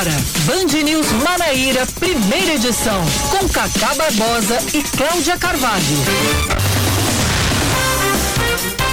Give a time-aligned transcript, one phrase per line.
[0.00, 0.16] agora,
[0.46, 5.84] Band News Manaíra, primeira edição, com Cacá Barbosa e Cláudia Carvalho.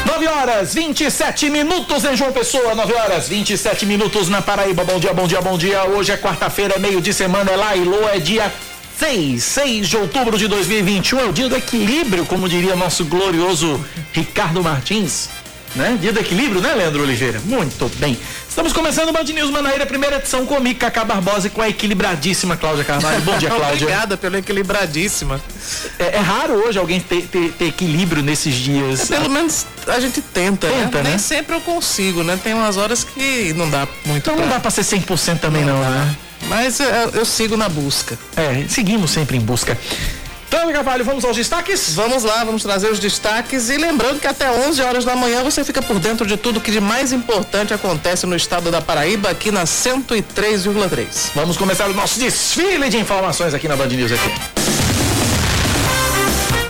[0.05, 4.83] 9 horas 27 minutos em João Pessoa, 9 horas 27 minutos na Paraíba.
[4.83, 5.83] Bom dia, bom dia, bom dia.
[5.85, 8.51] Hoje é quarta-feira, meio de semana, é lá e Lô, é dia
[8.97, 11.19] 6, 6 de outubro de 2021.
[11.19, 15.29] É o dia do equilíbrio, como diria nosso glorioso Ricardo Martins
[15.77, 15.97] né?
[16.01, 17.39] Dia do equilíbrio, né, Leandro Oliveira?
[17.45, 18.17] Muito bem.
[18.57, 22.57] Estamos começando o Band News Manaíra, primeira edição comigo, Cacá Barbosa e com a equilibradíssima
[22.57, 23.21] Cláudia Carvalho.
[23.21, 23.83] Bom dia, Cláudia.
[23.83, 25.39] Obrigada pela equilibradíssima.
[25.99, 29.11] É, é, raro hoje alguém ter, ter, ter equilíbrio nesses dias.
[29.11, 30.85] É, pelo menos a gente tenta, né?
[30.85, 31.09] tenta né?
[31.11, 32.35] Nem sempre eu consigo, né?
[32.43, 34.17] Tem umas horas que não dá muito.
[34.23, 34.43] Então pra...
[34.43, 36.15] não dá pra ser 100% também não, não né?
[36.47, 38.17] Mas eu, eu sigo na busca.
[38.35, 39.77] É, seguimos sempre em busca.
[40.47, 41.93] Então, Carvalho, vamos aos destaques?
[41.93, 43.69] Vamos lá, vamos trazer os destaques.
[43.69, 46.71] E lembrando que até 11 horas da manhã você fica por dentro de tudo que
[46.71, 51.31] de mais importante acontece no estado da Paraíba, aqui na 103,3.
[51.35, 54.66] Vamos começar o nosso desfile de informações aqui na Band News aqui.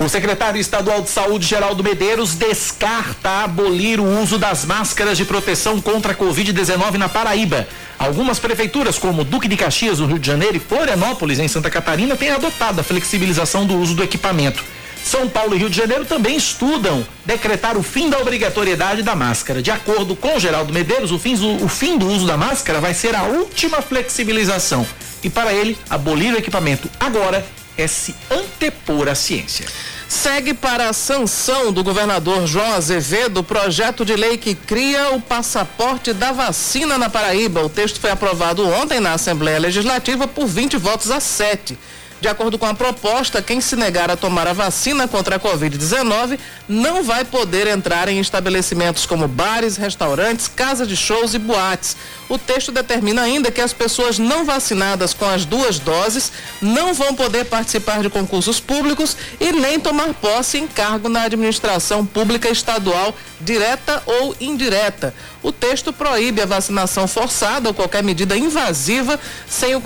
[0.08, 5.81] O secretário estadual de Saúde, Geraldo Medeiros, descarta abolir o uso das máscaras de proteção
[5.81, 7.67] contra a Covid-19 na Paraíba.
[8.00, 12.16] Algumas prefeituras, como Duque de Caxias, no Rio de Janeiro, e Florianópolis, em Santa Catarina,
[12.16, 14.63] têm adotado a flexibilização do uso do equipamento.
[15.03, 19.61] São Paulo e Rio de Janeiro também estudam decretar o fim da obrigatoriedade da máscara.
[19.61, 23.13] De acordo com Geraldo Medeiros, o fim, o fim do uso da máscara vai ser
[23.13, 24.88] a última flexibilização.
[25.22, 27.45] E para ele, abolir o equipamento agora
[27.78, 29.67] é se antepor à ciência
[30.08, 35.22] segue para a sanção do governador João Azevedo o projeto de lei que cria o
[35.22, 37.63] passaporte da vacina na Paraíba.
[37.63, 41.78] O texto foi aprovado ontem na Assembleia Legislativa por 20 votos a 7.
[42.19, 46.39] De acordo com a proposta, quem se negar a tomar a vacina contra a Covid-19
[46.67, 51.95] não vai poder entrar em estabelecimentos como bares, restaurantes, casas de shows e boates.
[52.30, 57.16] O texto determina ainda que as pessoas não vacinadas com as duas doses não vão
[57.16, 63.16] poder participar de concursos públicos e nem tomar posse em cargo na administração pública estadual,
[63.40, 65.13] direta ou indireta.
[65.41, 69.81] O texto proíbe a vacinação forçada ou qualquer medida invasiva sem o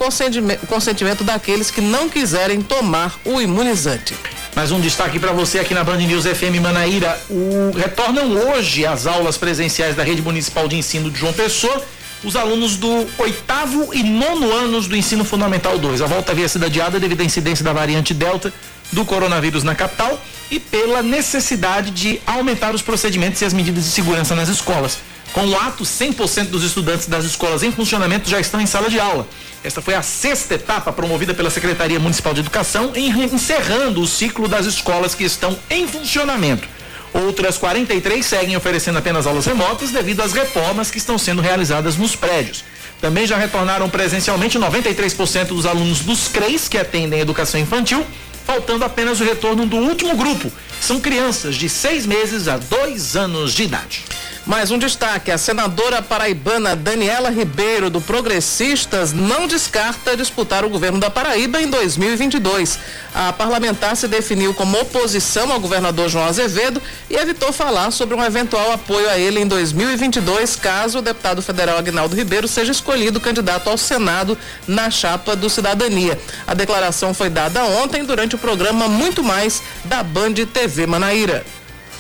[0.68, 4.16] consentimento daqueles que não quiserem tomar o imunizante.
[4.56, 7.18] Mais um destaque para você aqui na Band News FM Manaíra.
[7.30, 11.82] O, retornam hoje as aulas presenciais da Rede Municipal de Ensino de João Pessoa
[12.24, 16.02] os alunos do oitavo e nono anos do ensino fundamental 2.
[16.02, 18.54] A volta havia sido adiada devido à incidência da variante Delta
[18.92, 23.90] do coronavírus na capital e pela necessidade de aumentar os procedimentos e as medidas de
[23.90, 25.00] segurança nas escolas.
[25.34, 29.00] Com o ato, 100% dos estudantes das escolas em funcionamento já estão em sala de
[29.00, 29.26] aula.
[29.64, 34.66] Esta foi a sexta etapa promovida pela Secretaria Municipal de Educação, encerrando o ciclo das
[34.66, 36.68] escolas que estão em funcionamento.
[37.14, 42.16] Outras 43 seguem oferecendo apenas aulas remotas devido às reformas que estão sendo realizadas nos
[42.16, 42.64] prédios.
[43.02, 48.06] Também já retornaram presencialmente 93% dos alunos dos CREs que atendem educação infantil,
[48.46, 50.52] faltando apenas o retorno do último grupo.
[50.80, 54.04] São crianças de seis meses a dois anos de idade.
[54.46, 61.00] Mais um destaque: a senadora paraibana Daniela Ribeiro, do Progressistas, não descarta disputar o governo
[61.00, 62.80] da Paraíba em 2022.
[63.14, 68.24] A parlamentar se definiu como oposição ao governador João Azevedo e evitou falar sobre um
[68.24, 73.70] eventual apoio a ele em 2022, caso o deputado federal Agnaldo Ribeiro seja escolhido candidato
[73.70, 74.36] ao Senado
[74.68, 76.20] na chapa do Cidadania.
[76.48, 81.46] A declaração foi dada ontem durante o programa Muito Mais da Band TV Manaíra.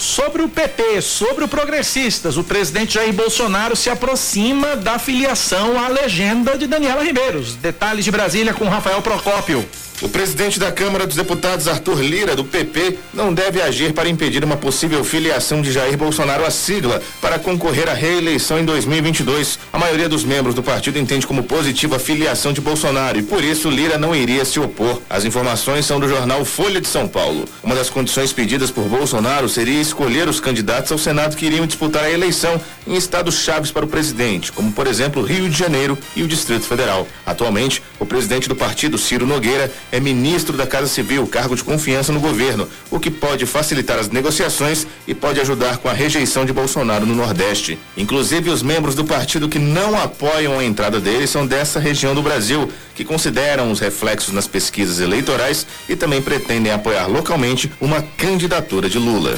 [0.01, 5.87] Sobre o PT, sobre o Progressistas, o presidente Jair Bolsonaro se aproxima da filiação à
[5.89, 7.39] legenda de Daniela Ribeiro.
[7.61, 9.63] Detalhes de Brasília com Rafael Procópio.
[10.01, 14.43] O presidente da Câmara dos Deputados, Arthur Lira, do PP, não deve agir para impedir
[14.43, 19.59] uma possível filiação de Jair Bolsonaro à sigla para concorrer à reeleição em 2022.
[19.71, 23.43] A maioria dos membros do partido entende como positiva a filiação de Bolsonaro e, por
[23.43, 24.99] isso, Lira não iria se opor.
[25.07, 27.45] As informações são do jornal Folha de São Paulo.
[27.61, 32.05] Uma das condições pedidas por Bolsonaro seria escolher os candidatos ao Senado que iriam disputar
[32.05, 36.23] a eleição em estados chaves para o presidente, como, por exemplo, Rio de Janeiro e
[36.23, 37.07] o Distrito Federal.
[37.23, 42.11] Atualmente, o presidente do partido, Ciro Nogueira, é ministro da Casa Civil, cargo de confiança
[42.11, 46.53] no governo, o que pode facilitar as negociações e pode ajudar com a rejeição de
[46.53, 47.77] Bolsonaro no Nordeste.
[47.97, 52.21] Inclusive, os membros do partido que não apoiam a entrada dele são dessa região do
[52.21, 58.89] Brasil, que consideram os reflexos nas pesquisas eleitorais e também pretendem apoiar localmente uma candidatura
[58.89, 59.37] de Lula.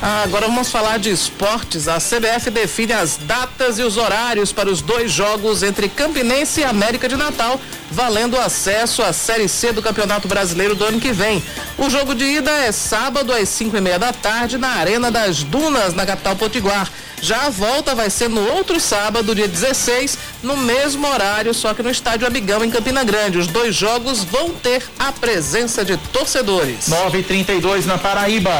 [0.00, 1.88] Agora vamos falar de esportes.
[1.88, 6.64] A CBF define as datas e os horários para os dois jogos entre Campinense e
[6.64, 7.60] América de Natal,
[7.90, 11.42] valendo acesso à Série C do Campeonato Brasileiro do ano que vem.
[11.78, 15.42] O jogo de ida é sábado às 5 e meia da tarde na Arena das
[15.42, 16.90] Dunas, na capital Potiguar.
[17.22, 21.82] Já a volta vai ser no outro sábado, dia 16, no mesmo horário, só que
[21.82, 23.38] no Estádio Amigão, em Campina Grande.
[23.38, 26.88] Os dois jogos vão ter a presença de torcedores.
[26.88, 28.52] 9 32 na Paraíba.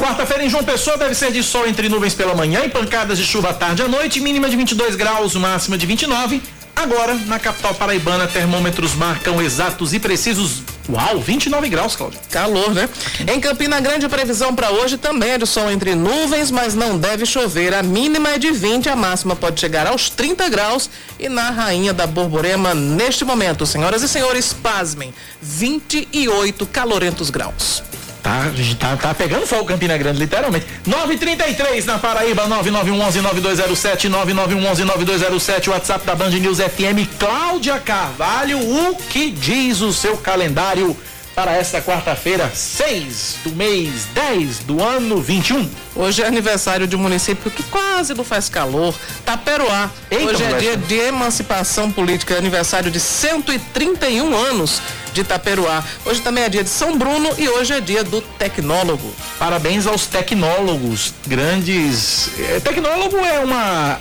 [0.00, 3.24] Quarta-feira em João Pessoa deve ser de sol entre nuvens pela manhã e pancadas de
[3.24, 6.42] chuva à tarde à noite, mínima de 22 graus, máxima de 29.
[6.74, 10.62] Agora, na capital paraibana, termômetros marcam exatos e precisos.
[10.88, 12.18] Uau, 29 graus, Cláudio.
[12.30, 12.88] Calor, né?
[13.32, 17.26] Em Campina Grande, previsão para hoje também é de sol entre nuvens, mas não deve
[17.26, 17.74] chover.
[17.74, 20.90] A mínima é de 20, a máxima pode chegar aos 30 graus.
[21.18, 27.82] E na Rainha da Borborema, neste momento, senhoras e senhores, pasmem, 28 calorentos graus.
[28.22, 28.44] Tá,
[28.78, 30.66] tá, tá pegando fogo Campina Grande, literalmente.
[30.86, 37.08] 933 na Paraíba, 9911-9207, 9911-9207, WhatsApp da Band News FM.
[37.18, 40.96] Cláudia Carvalho, o que diz o seu calendário
[41.34, 45.68] para esta quarta-feira, 6 do mês 10 do ano 21?
[45.94, 48.94] Hoje é aniversário de um município que quase não faz calor,
[49.24, 49.90] Taperoá.
[50.10, 54.80] Eita, Hoje é dia de emancipação política, aniversário de 131 anos
[55.12, 55.84] de Itaperuá.
[56.04, 59.12] Hoje também é dia de São Bruno e hoje é dia do tecnólogo.
[59.38, 62.30] Parabéns aos tecnólogos, grandes.
[62.38, 64.00] É, tecnólogo é uma,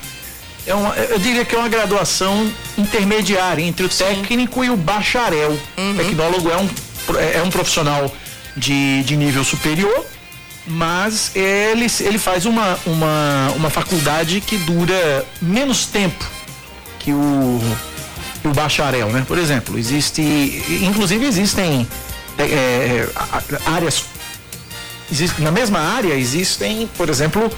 [0.67, 0.95] é uma.
[0.95, 4.67] Eu diria que é uma graduação intermediária entre o técnico Sim.
[4.67, 5.57] e o bacharel.
[5.77, 5.97] Uhum.
[5.97, 6.69] Tecnólogo é um,
[7.17, 8.13] é um profissional
[8.55, 10.05] de, de nível superior
[10.69, 16.23] mas ele, ele faz uma, uma, uma faculdade que dura menos tempo
[16.99, 17.61] que o,
[18.43, 19.23] o bacharel, né?
[19.27, 20.21] Por exemplo, existe,
[20.81, 21.87] inclusive existem
[22.37, 23.09] é, é
[23.65, 24.05] áreas,
[25.11, 27.51] existe, na mesma área existem, por exemplo,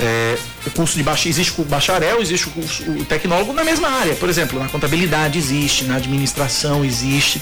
[0.00, 3.88] é, o curso de bacharel, existe o bacharel, existe o curso o tecnólogo na mesma
[3.88, 7.40] área, por exemplo, na contabilidade existe, na administração existe.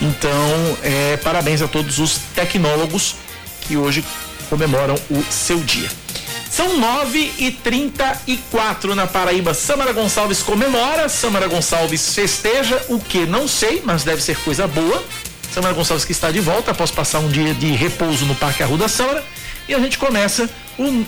[0.00, 3.16] Então, é, parabéns a todos os tecnólogos
[3.62, 4.04] que hoje
[4.48, 5.88] comemoram o seu dia.
[6.50, 9.54] São 9 e 34 na Paraíba.
[9.54, 15.04] Samara Gonçalves comemora, Samara Gonçalves festeja, o que não sei, mas deve ser coisa boa.
[15.52, 18.88] Samara Gonçalves que está de volta após passar um dia de repouso no Parque Arruda
[18.88, 19.24] Samara.
[19.68, 20.48] E a gente começa
[20.78, 21.04] o.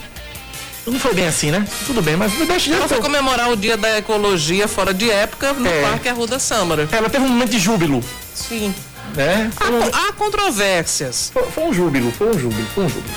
[0.85, 1.65] Não foi bem assim, né?
[1.85, 2.75] Tudo bem, mas deixa de.
[2.75, 5.81] Ela foi comemorar o dia da ecologia fora de época no é.
[5.81, 6.89] Parque Arruda Samara.
[6.91, 8.03] Ela teve um momento de júbilo.
[8.33, 8.73] Sim.
[9.15, 9.51] Né?
[9.57, 11.31] Há, há controvérsias.
[11.33, 13.13] Foi, foi, um júbilo, foi um júbilo, foi um júbilo.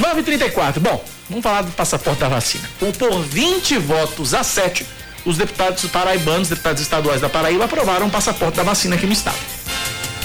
[0.00, 0.78] 9h34.
[0.78, 2.68] Bom, Vamos falar do passaporte da vacina.
[2.78, 4.86] Por 20 votos a 7,
[5.24, 9.38] os deputados paraibanos, deputados estaduais da Paraíba, aprovaram o passaporte da vacina aqui no estado.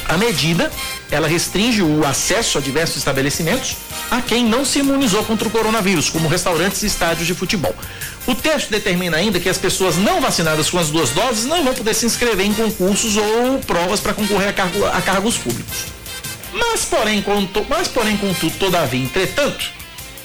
[0.06, 0.70] A medida,
[1.10, 3.78] ela restringe o acesso a diversos estabelecimentos
[4.12, 7.74] a quem não se imunizou contra o coronavírus, como restaurantes e estádios de futebol.
[8.26, 11.74] O texto determina ainda que as pessoas não vacinadas com as duas doses não vão
[11.74, 15.86] poder se inscrever em concursos ou provas para concorrer a, cargo, a cargos públicos.
[16.54, 19.78] Mas porém, conto, mas porém, contudo, todavia, entretanto,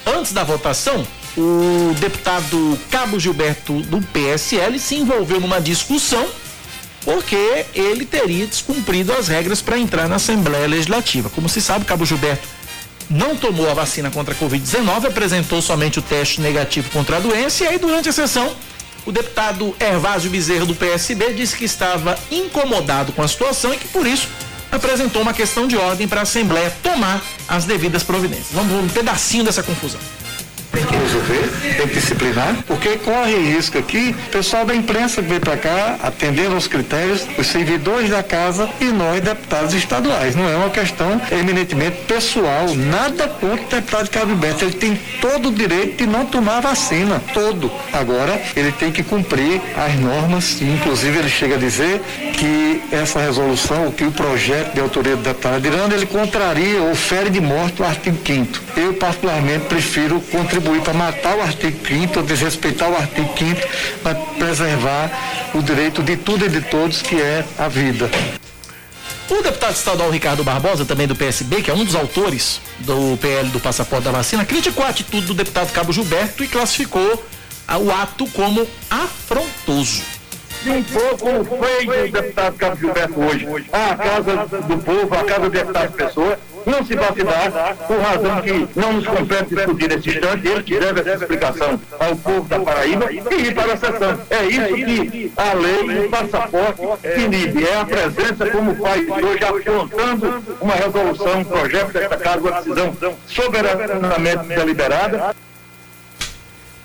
[0.05, 1.06] Antes da votação,
[1.37, 6.26] o deputado Cabo Gilberto do PSL se envolveu numa discussão
[7.05, 11.29] porque ele teria descumprido as regras para entrar na Assembleia Legislativa.
[11.31, 12.47] Como se sabe, Cabo Gilberto
[13.11, 17.65] não tomou a vacina contra a Covid-19, apresentou somente o teste negativo contra a doença
[17.65, 18.55] e aí durante a sessão
[19.05, 23.89] o deputado Hervásio Bezerro do PSB disse que estava incomodado com a situação e que
[23.89, 24.29] por isso
[24.71, 28.53] apresentou uma questão de ordem para a Assembleia tomar as devidas providências.
[28.53, 30.01] Vamos um pedacinho dessa confusão
[30.72, 35.29] tem que resolver, tem que disciplinar, porque corre risco aqui, o pessoal da imprensa que
[35.29, 40.34] veio para cá, atendendo aos critérios, os servidores da casa e nós, deputados estaduais.
[40.34, 44.64] Não é uma questão eminentemente pessoal, nada contra o deputado Cabo Beto.
[44.64, 47.70] Ele tem todo o direito de não tomar vacina, todo.
[47.93, 52.00] Agora, ele tem que cumprir as normas, inclusive ele chega a dizer
[52.32, 57.29] que essa resolução, que o projeto de autoria do deputado Adirando, ele contraria ou fere
[57.29, 62.91] de morte o artigo 5 Eu, particularmente, prefiro contribuir para matar o artigo 5 desrespeitar
[62.91, 63.60] o artigo 5
[64.02, 65.10] para preservar
[65.55, 68.10] o direito de tudo e de todos, que é a vida.
[69.31, 73.48] O deputado estadual Ricardo Barbosa, também do PSB, que é um dos autores do PL
[73.48, 77.24] do passaporte da vacina, criticou a atitude do deputado Cabo Gilberto e classificou
[77.79, 80.02] o ato como afrontoso.
[80.60, 83.46] assim for como fez o deputado Carlos Gilberto hoje.
[83.72, 84.36] A Casa
[84.69, 89.07] do Povo, a Casa do Deputado Pessoa, não se vacinar, por razão que não nos
[89.07, 93.55] compete discutir nesse instante, ele que deve essa explicação ao povo da Paraíba e ir
[93.55, 94.19] para a sessão.
[94.31, 96.83] É isso que a lei, o passaporte,
[97.17, 97.67] inibe.
[97.67, 102.97] É a presença, como faz hoje, apontando uma resolução, um projeto desta casa, uma decisão
[103.27, 105.35] soberanamente deliberada.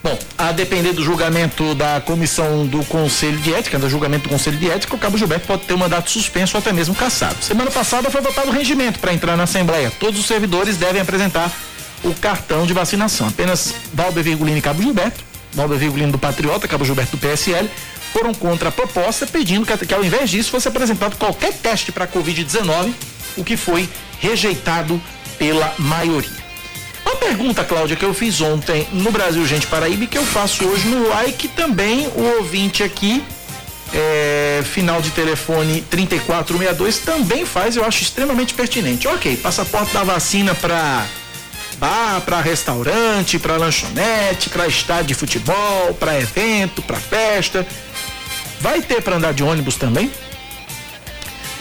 [0.08, 4.58] Bom, a depender do julgamento da comissão do Conselho de Ética, do julgamento do Conselho
[4.58, 7.36] de Ética, o Cabo Gilberto pode ter um mandato suspenso ou até mesmo cassado.
[7.44, 9.92] Semana passada foi votado o regimento para entrar na Assembleia.
[10.00, 11.52] Todos os servidores devem apresentar
[12.06, 13.28] o cartão de vacinação.
[13.28, 15.22] Apenas Valber Virgulino e Cabo Gilberto,
[15.52, 17.70] Valber Virgulino do Patriota, Cabo Gilberto do PSL,
[18.14, 22.08] foram contra a proposta, pedindo que, que ao invés disso fosse apresentado qualquer teste para
[22.08, 22.94] Covid-19,
[23.36, 23.90] o que foi
[24.22, 25.02] rejeitado
[25.38, 26.47] pela maioria.
[27.08, 30.68] Uma pergunta, Cláudia, que eu fiz ontem no Brasil Gente Paraíba e que eu faço
[30.68, 33.24] hoje no like também o ouvinte aqui,
[33.94, 39.08] é, final de telefone 3462, também faz, eu acho extremamente pertinente.
[39.08, 41.06] Ok, passaporte da vacina para
[41.78, 47.66] bar, para restaurante, para lanchonete, para estádio de futebol, para evento, para festa.
[48.60, 50.12] Vai ter para andar de ônibus também?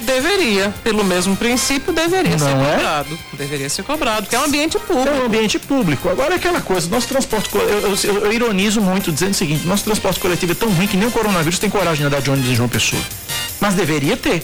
[0.01, 2.73] Deveria, pelo mesmo princípio, deveria Não ser é?
[2.77, 3.19] cobrado.
[3.33, 5.09] Deveria ser cobrado, porque é um ambiente público.
[5.09, 6.09] É um ambiente público.
[6.09, 9.85] Agora é aquela coisa, nosso transporte, eu, eu- eu- ironizo muito dizendo o seguinte, nosso
[9.85, 12.51] transporte coletivo é tão ruim que nem o coronavírus tem coragem de andar de ônibus
[12.51, 13.01] em João Pessoa.
[13.61, 14.43] Mas deveria ter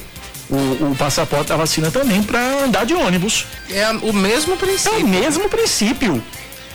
[0.50, 0.56] o,
[0.90, 3.46] o passaporte da vacina também para andar de ônibus.
[3.70, 5.04] É o mesmo É princípio.
[5.04, 6.22] o mesmo princípio,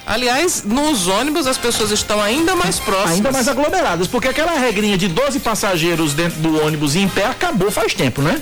[0.10, 3.12] Aliás, nos ônibus as pessoas estão ainda mais próximas.
[3.16, 7.26] ainda mais aglomeradas, porque aquela regrinha de 12 passageiros dentro do ônibus e em pé
[7.26, 8.42] acabou faz tempo, né?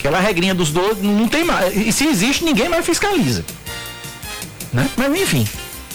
[0.00, 1.76] Aquela regrinha dos 12 não tem mais.
[1.76, 3.44] E se existe, ninguém mais fiscaliza.
[4.72, 4.88] Né?
[4.96, 5.46] Mas enfim,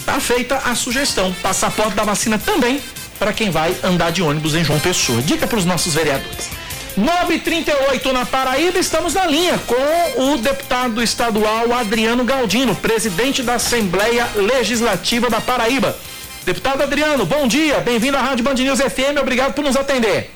[0.04, 1.34] tá feita a sugestão.
[1.42, 2.80] Passaporte da vacina também
[3.18, 5.20] para quem vai andar de ônibus em João Pessoa.
[5.22, 6.50] Dica para os nossos vereadores.
[6.96, 14.28] 938 na Paraíba, estamos na linha com o deputado estadual Adriano Galdino, presidente da Assembleia
[14.36, 15.98] Legislativa da Paraíba.
[16.44, 20.35] Deputado Adriano, bom dia, bem-vindo à Rádio Band News FM, obrigado por nos atender.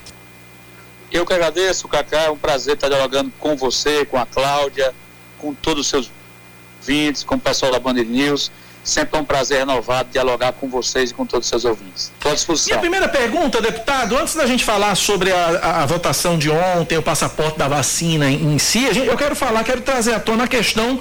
[1.10, 2.22] Eu que agradeço, Cacá.
[2.22, 4.92] É um prazer estar dialogando com você, com a Cláudia,
[5.38, 6.10] com todos os seus
[6.80, 8.50] ouvintes, com o pessoal da Band News.
[8.82, 12.10] Sempre é um prazer renovado dialogar com vocês e com todos os seus ouvintes.
[12.16, 12.78] Estou à disposição.
[12.80, 17.58] primeira pergunta, deputado, antes da gente falar sobre a, a- votação de ontem, o passaporte
[17.58, 20.98] da vacina em, em si, gente- eu quero falar, quero trazer à tona a questão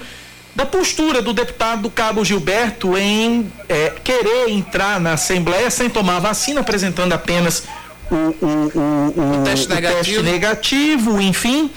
[0.54, 6.60] da postura do deputado Cabo Gilberto em eh, querer entrar na Assembleia sem tomar vacina,
[6.60, 7.64] apresentando apenas
[8.12, 10.24] o, o- o- o- teste o negativo.
[10.24, 11.70] negativo, enfim.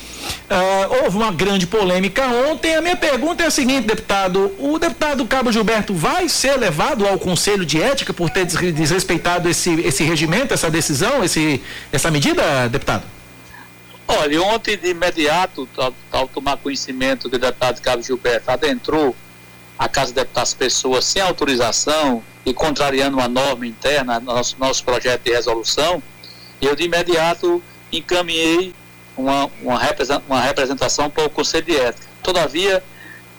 [0.48, 2.74] Ah, houve uma grande polêmica ontem.
[2.76, 7.18] A minha pergunta é a seguinte, deputado: o deputado Cabo Gilberto vai ser levado ao
[7.18, 11.60] Conselho de Ética por ter desre- desrespeitado esse, esse regimento, essa decisão, esse,
[11.92, 13.04] essa medida, deputado?
[14.06, 19.16] Olha, ontem de imediato, ao, ao tomar conhecimento que o deputado Cabo Gilberto adentrou
[19.78, 25.22] a Casa de Deputados Pessoas sem autorização e contrariando uma norma interna, nosso, nosso projeto
[25.22, 26.02] de resolução,
[26.66, 28.74] eu de imediato encaminhei
[29.16, 32.06] uma, uma, represen- uma representação para o Conselho de Ética.
[32.22, 32.82] Todavia,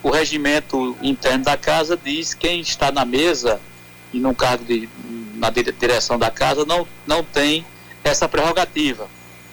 [0.04, 3.60] o regimento interno da casa diz que quem está na mesa
[4.14, 4.88] e no cargo de,
[5.36, 7.66] na dire- direção da casa não, não tem
[8.04, 9.08] essa prerrogativa.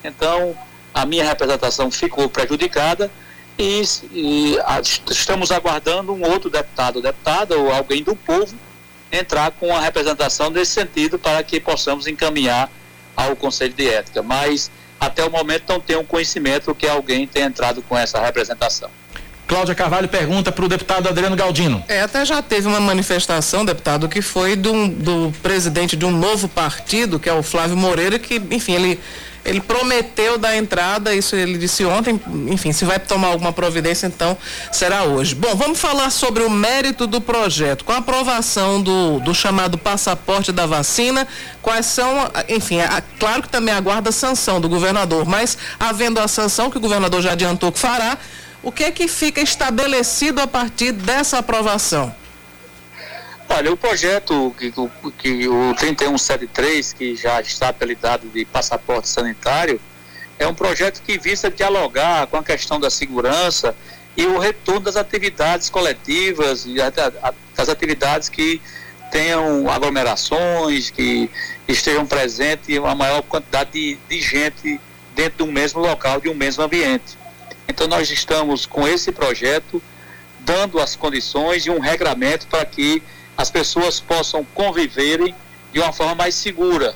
[0.04, 0.54] Então,
[0.92, 3.10] a minha representação ficou prejudicada
[3.58, 8.54] e, e a- estamos aguardando um outro deputado ou deputada ou alguém do povo
[9.12, 12.70] entrar com a representação nesse sentido para que possamos encaminhar
[13.20, 14.22] ao Conselho de Ética.
[14.22, 18.90] Mas até o momento não tenho conhecimento que alguém tenha entrado com essa representação.
[19.46, 21.82] Cláudia Carvalho pergunta para o deputado Adriano Galdino.
[21.88, 26.48] É, até já teve uma manifestação, deputado, que foi do, do presidente de um novo
[26.48, 29.00] partido, que é o Flávio Moreira, que, enfim, ele,
[29.44, 34.36] ele prometeu dar entrada, isso ele disse ontem, enfim, se vai tomar alguma providência, então
[34.70, 35.34] será hoje.
[35.34, 37.84] Bom, vamos falar sobre o mérito do projeto.
[37.84, 41.26] Com a aprovação do, do chamado passaporte da vacina,
[41.62, 46.28] quais são, enfim, é, claro que também aguarda a sanção do governador, mas havendo a
[46.28, 48.18] sanção que o governador já adiantou que fará,
[48.62, 52.14] o que é que fica estabelecido a partir dessa aprovação?
[53.52, 54.72] Olha, o projeto que,
[55.18, 59.80] que o 3173, que já está apelidado de passaporte sanitário,
[60.38, 63.74] é um projeto que visa dialogar com a questão da segurança
[64.16, 66.64] e o retorno das atividades coletivas
[67.56, 68.62] das atividades que
[69.10, 71.28] tenham aglomerações, que
[71.66, 74.80] estejam presentes uma maior quantidade de, de gente
[75.12, 77.18] dentro de um mesmo local, de um mesmo ambiente.
[77.68, 79.82] Então nós estamos com esse projeto
[80.38, 83.02] dando as condições e um regramento para que
[83.40, 85.34] as pessoas possam conviverem
[85.72, 86.94] de uma forma mais segura,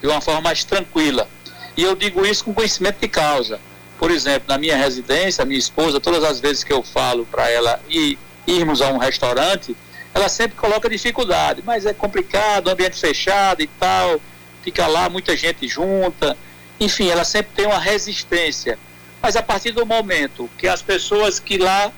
[0.00, 1.28] de uma forma mais tranquila.
[1.76, 3.60] E eu digo isso com conhecimento de causa.
[3.98, 7.80] Por exemplo, na minha residência, minha esposa, todas as vezes que eu falo para ela
[7.88, 9.76] ir, irmos a um restaurante,
[10.14, 14.20] ela sempre coloca dificuldade, mas é complicado, ambiente fechado e tal,
[14.62, 16.36] fica lá muita gente junta,
[16.78, 18.78] enfim, ela sempre tem uma resistência.
[19.20, 21.90] Mas a partir do momento que as pessoas que lá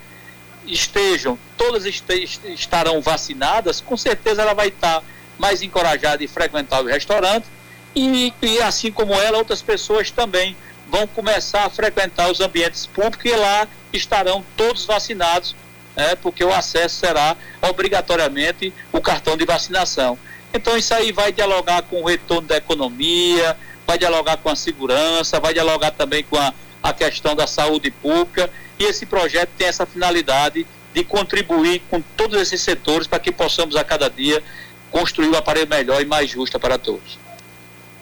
[0.66, 5.02] estejam, todas estarão vacinadas, com certeza ela vai estar
[5.38, 7.46] mais encorajada em frequentar o restaurante
[7.94, 10.56] e, e assim como ela, outras pessoas também
[10.88, 15.54] vão começar a frequentar os ambientes públicos e lá estarão todos vacinados,
[15.96, 20.18] né, porque o acesso será obrigatoriamente o cartão de vacinação.
[20.52, 23.56] Então isso aí vai dialogar com o retorno da economia,
[23.86, 26.52] vai dialogar com a segurança, vai dialogar também com a,
[26.84, 32.38] a questão da saúde pública e esse projeto tem essa finalidade de contribuir com todos
[32.38, 34.44] esses setores para que possamos a cada dia
[34.90, 37.18] construir um aparelho melhor e mais justo para todos.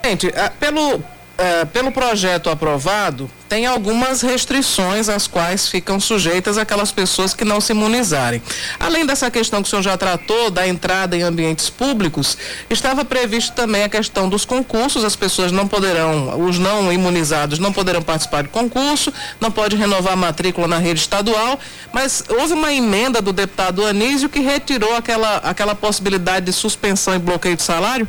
[0.05, 1.03] Gente, eh, pelo,
[1.39, 7.61] é, pelo projeto aprovado, tem algumas restrições às quais ficam sujeitas aquelas pessoas que não
[7.61, 8.43] se imunizarem.
[8.79, 12.39] Além dessa questão que o senhor já tratou, da entrada em ambientes públicos,
[12.71, 17.73] estava previsto também a questão dos concursos, as pessoas não poderão, os não imunizados não
[17.73, 21.59] poderão participar de concurso, não pode renovar a matrícula na rede estadual,
[21.93, 27.19] mas houve uma emenda do deputado Anísio que retirou aquela, aquela possibilidade de suspensão e
[27.19, 28.09] bloqueio de salário?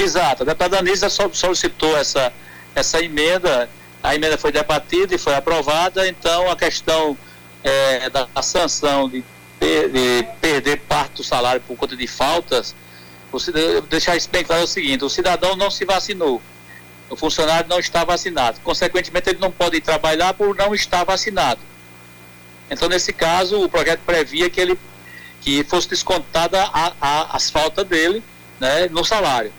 [0.00, 2.32] Exato, a deputada Anísia solicitou essa,
[2.74, 3.68] essa emenda,
[4.02, 7.18] a emenda foi debatida e foi aprovada, então a questão
[7.62, 9.22] é, da sanção de,
[9.60, 12.74] de, perder parte do salário por conta de faltas,
[13.30, 13.38] o,
[13.90, 16.40] deixar isso bem claro é o seguinte, o cidadão não se vacinou,
[17.10, 21.60] o funcionário não está vacinado, consequentemente ele não pode trabalhar por não estar vacinado.
[22.70, 24.78] Então, nesse caso, o projeto previa que ele
[25.42, 28.22] que fosse descontada a, a, as faltas dele
[28.58, 29.52] né, no salário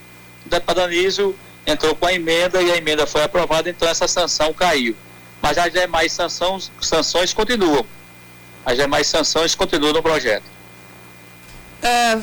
[0.46, 4.54] o deputado Anísio entrou com a emenda e a emenda foi aprovada, então essa sanção
[4.54, 4.96] caiu.
[5.42, 7.86] Mas as demais sanções, sanções continuam.
[8.66, 10.44] As demais sanções continuam no projeto.
[11.82, 12.14] É,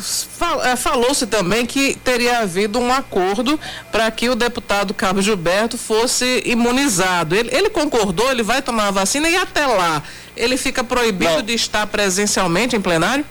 [0.70, 3.58] é, Falou-se também que teria havido um acordo
[3.90, 7.34] para que o deputado Carlos Gilberto fosse imunizado.
[7.34, 10.02] Ele, ele, concordou, ele vai tomar a vacina e até lá
[10.36, 11.42] ele fica proibido não.
[11.42, 13.26] de estar presencialmente em plenário?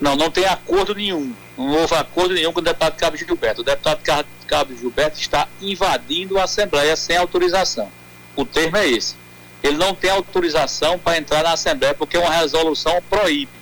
[0.00, 1.34] Não, não tem acordo nenhum.
[1.56, 3.60] Não houve acordo nenhum com o deputado Cabo Gilberto.
[3.60, 7.90] O deputado Cabo Gilberto está invadindo a Assembleia sem autorização.
[8.34, 9.14] O termo é esse.
[9.62, 13.52] Ele não tem autorização para entrar na Assembleia porque uma resolução proíbe.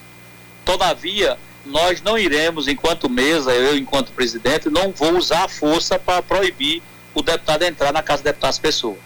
[0.64, 6.22] Todavia, nós não iremos, enquanto mesa, eu enquanto presidente, não vou usar a força para
[6.22, 6.82] proibir
[7.14, 8.96] o deputado entrar na Casa de Deputados Pessoa.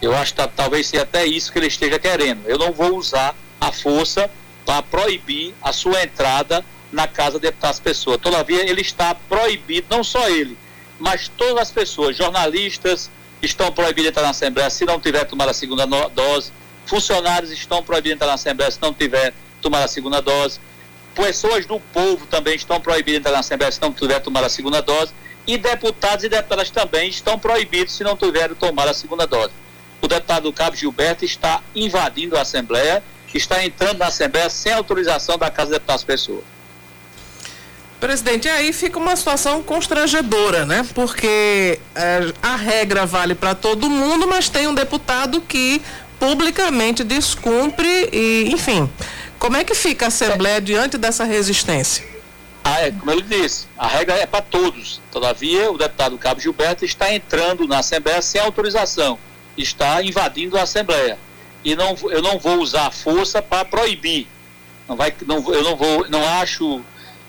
[0.00, 2.46] Eu acho que talvez seja até isso que ele esteja querendo.
[2.46, 4.28] Eu não vou usar a força
[4.66, 8.18] para proibir a sua entrada na Casa de Deputados Pessoa.
[8.18, 10.56] Todavia, ele está proibido, não só ele,
[10.98, 13.10] mas todas as pessoas, jornalistas
[13.42, 16.52] estão proibidos de entrar na Assembleia se não tiver tomado a segunda dose,
[16.86, 20.60] funcionários estão proibidos de entrar na Assembleia se não tiver tomado a segunda dose,
[21.14, 24.48] pessoas do povo também estão proibidas de entrar na Assembleia se não tiver tomado a
[24.48, 25.12] segunda dose,
[25.46, 29.52] e deputados e deputadas também estão proibidos se não tiverem tomado a segunda dose.
[30.00, 33.02] O deputado Cabo Gilberto está invadindo a Assembleia,
[33.34, 36.42] está entrando na Assembleia sem autorização da Casa de Deputados Pessoa.
[38.02, 40.84] Presidente, aí fica uma situação constrangedora, né?
[40.92, 45.80] Porque é, a regra vale para todo mundo, mas tem um deputado que
[46.18, 48.90] publicamente descumpre e, enfim,
[49.38, 52.04] como é que fica a Assembleia diante dessa resistência?
[52.64, 55.00] Ah, é, como ele disse, a regra é para todos.
[55.12, 59.16] Todavia, o deputado Cabo Gilberto está entrando na Assembleia sem autorização,
[59.56, 61.16] está invadindo a Assembleia.
[61.64, 64.26] E não, eu não vou usar a força para proibir.
[64.88, 66.82] Não vai, não, eu não vou, não acho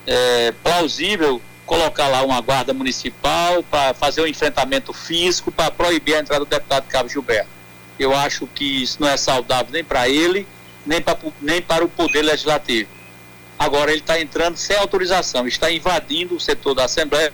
[0.06, 6.20] é, plausível colocar lá uma guarda municipal para fazer um enfrentamento físico para proibir a
[6.20, 7.50] entrada do deputado Cabo Gilberto.
[7.98, 10.48] Eu acho que isso não é saudável nem para ele,
[10.86, 12.90] nem, pra, nem para o Poder Legislativo.
[13.58, 17.32] Agora, ele está entrando sem autorização, está invadindo o setor da Assembleia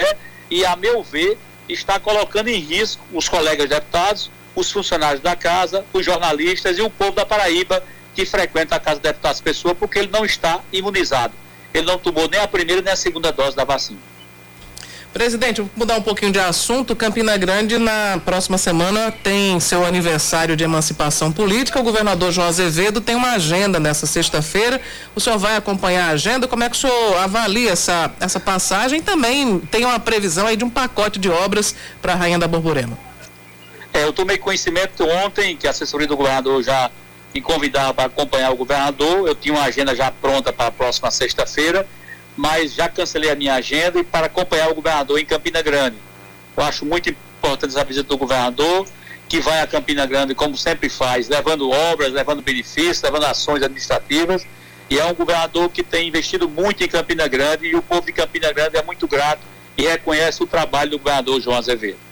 [0.52, 5.86] e, a meu ver, está colocando em risco os colegas deputados, os funcionários da casa,
[5.94, 9.98] os jornalistas e o povo da Paraíba que frequenta a Casa de Deputados Pessoa, porque
[9.98, 11.34] ele não está imunizado
[11.74, 14.00] ele não tomou nem a primeira nem a segunda dose da vacina.
[15.12, 16.96] Presidente, vou mudar um pouquinho de assunto.
[16.96, 21.80] Campina Grande, na próxima semana, tem seu aniversário de emancipação política.
[21.80, 24.80] O governador João Azevedo tem uma agenda nessa sexta-feira.
[25.16, 26.48] O senhor vai acompanhar a agenda?
[26.48, 29.02] Como é que o senhor avalia essa, essa passagem?
[29.02, 32.96] Também tem uma previsão aí de um pacote de obras para a Rainha da Borborema.
[33.92, 36.92] É, eu tomei conhecimento ontem que a assessoria do governador já
[37.34, 39.28] me convidava para acompanhar o governador.
[39.28, 41.88] Eu tinha uma agenda já pronta para a próxima sexta-feira,
[42.36, 45.98] mas já cancelei a minha agenda e para acompanhar o governador em Campina Grande.
[46.56, 48.88] Eu acho muito importante essa visita do governador,
[49.28, 54.46] que vai a Campina Grande, como sempre faz, levando obras, levando benefícios, levando ações administrativas.
[54.90, 58.12] E é um governador que tem investido muito em Campina Grande e o povo de
[58.12, 59.42] Campina Grande é muito grato
[59.78, 62.09] e reconhece o trabalho do governador João Azevedo.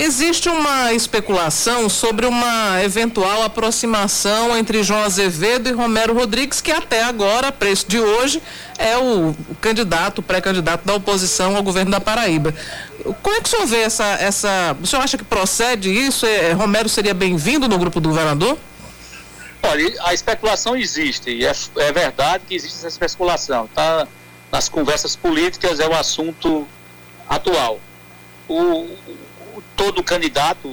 [0.00, 7.02] Existe uma especulação sobre uma eventual aproximação entre João Azevedo e Romero Rodrigues, que até
[7.02, 8.40] agora, a preço de hoje,
[8.78, 12.54] é o, candidato, pré-candidato da oposição ao governo da Paraíba.
[13.20, 14.04] Como é que o senhor vê essa.
[14.20, 16.24] essa o senhor acha que procede isso?
[16.24, 18.56] É, Romero seria bem-vindo no grupo do governador?
[19.64, 23.68] Olha, a especulação existe, e é, é verdade que existe essa especulação.
[23.74, 24.06] Tá?
[24.52, 26.68] Nas conversas políticas é o assunto
[27.28, 27.80] atual.
[28.48, 28.88] O,
[29.78, 30.68] todo candidato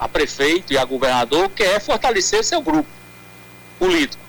[0.00, 2.88] a prefeito e a governador quer fortalecer seu grupo
[3.78, 4.22] político.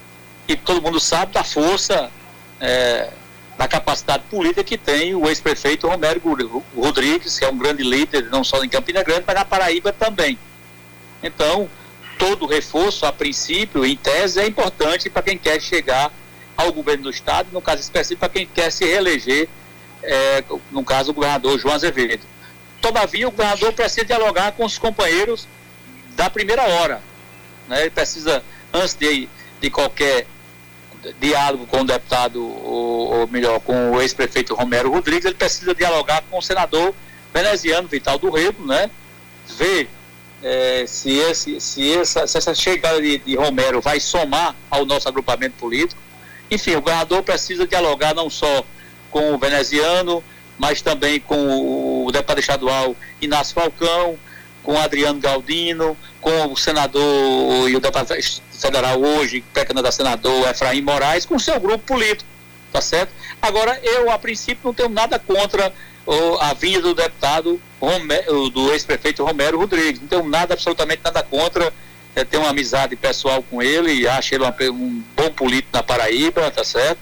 [0.48, 2.12] E todo mundo sabe da força,
[2.60, 3.10] é,
[3.58, 6.22] da capacidade política que tem o ex-prefeito Romero
[6.76, 10.38] Rodrigues, que é um grande líder, não só em Campina Grande, mas na Paraíba também.
[11.24, 11.70] Então,
[12.20, 16.12] todo reforço, a princípio, em tese, é importante para quem quer chegar
[16.58, 19.48] ao governo do Estado, no caso específico, para quem quer se reeleger,
[20.04, 22.24] é, no caso, o governador João Azevedo.
[22.82, 25.48] Todavia, o governador precisa dialogar com os companheiros
[26.16, 27.02] da primeira hora.
[27.68, 27.82] Né?
[27.82, 29.28] Ele precisa, antes de,
[29.60, 30.28] de qualquer
[31.20, 36.24] diálogo com o deputado, ou, ou melhor, com o ex-prefeito Romero Rodrigues, ele precisa dialogar
[36.30, 36.94] com o senador
[37.34, 38.90] veneziano Vital do Rego, né?
[39.48, 39.90] ver
[40.44, 45.08] é, se, esse, se, essa, se essa chegada de, de Romero vai somar ao nosso
[45.08, 46.02] agrupamento político.
[46.50, 48.64] Enfim, o governador precisa dialogar não só
[49.10, 50.24] com o veneziano,
[50.58, 54.18] mas também com o deputado estadual Inácio Falcão,
[54.64, 58.14] com o Adriano Galdino, com o senador e o deputado
[58.52, 62.30] federal hoje, pré-candidato senador Efraim Moraes, com o seu grupo político,
[62.72, 63.12] tá certo?
[63.42, 65.72] Agora, eu, a princípio, não tenho nada contra
[66.06, 71.24] oh, a vinda do deputado, Romero, do ex-prefeito Romero Rodrigues, não tenho nada, absolutamente nada
[71.24, 71.72] contra,
[72.16, 76.50] é, tenho uma amizade pessoal com ele, acho ele uma, um bom político na Paraíba,
[76.50, 77.00] tá certo?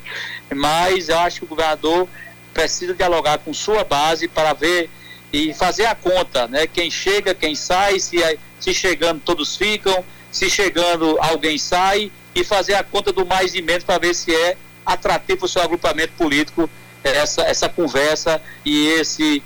[0.54, 2.08] Mas acho que o governador
[2.56, 4.90] precisa dialogar com sua base para ver
[5.32, 6.66] e fazer a conta, né?
[6.66, 8.18] Quem chega, quem sai, se,
[8.60, 13.62] se chegando todos ficam, se chegando alguém sai e fazer a conta do mais e
[13.62, 16.70] menos para ver se é atrativo o seu agrupamento político
[17.04, 19.44] essa, essa conversa e esse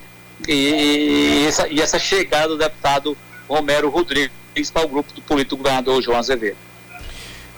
[0.48, 3.18] e, e, essa, e essa chegada do deputado
[3.48, 6.69] Romero Rodrigues para o grupo do político governador João Azevedo.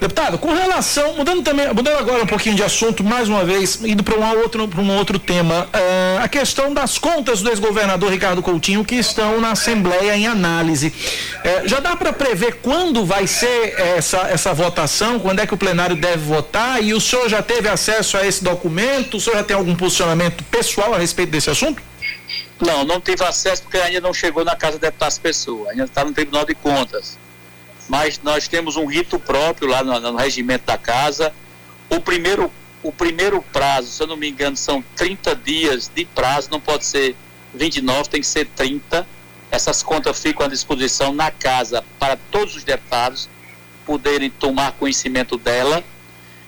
[0.01, 4.03] Deputado, com relação, mudando também, mudando agora um pouquinho de assunto, mais uma vez, indo
[4.03, 8.41] para um outro, para um outro tema, uh, a questão das contas do ex-governador Ricardo
[8.41, 10.87] Coutinho que estão na Assembleia em análise.
[10.87, 15.57] Uh, já dá para prever quando vai ser essa, essa votação, quando é que o
[15.57, 16.83] plenário deve votar?
[16.83, 19.17] E o senhor já teve acesso a esse documento?
[19.17, 21.79] O senhor já tem algum posicionamento pessoal a respeito desse assunto?
[22.59, 26.03] Não, não tive acesso porque ainda não chegou na Casa de Deputados Pessoa, ainda está
[26.03, 27.21] no Tribunal de Contas
[27.91, 31.33] mas nós temos um rito próprio lá no, no regimento da casa.
[31.89, 32.49] O primeiro,
[32.81, 36.85] o primeiro prazo, se eu não me engano, são 30 dias de prazo, não pode
[36.85, 37.17] ser
[37.53, 39.05] 29, tem que ser 30.
[39.51, 43.27] Essas contas ficam à disposição na casa para todos os deputados
[43.85, 45.83] poderem tomar conhecimento dela.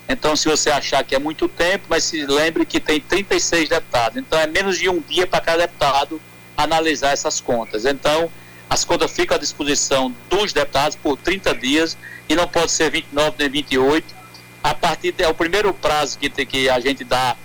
[0.08, 4.18] Então, se você achar que é muito tempo, mas se lembre que tem 36 deputados.
[4.18, 6.22] Então, é menos de um dia para cada deputado
[6.56, 7.84] analisar essas contas.
[7.84, 8.32] Então,
[8.70, 11.98] as contas ficam à disposição dos deputados por 30 dias
[12.28, 14.16] e não pode ser 29 nem 28.
[14.64, 17.36] A partir é o primeiro prazo que, que a gente dá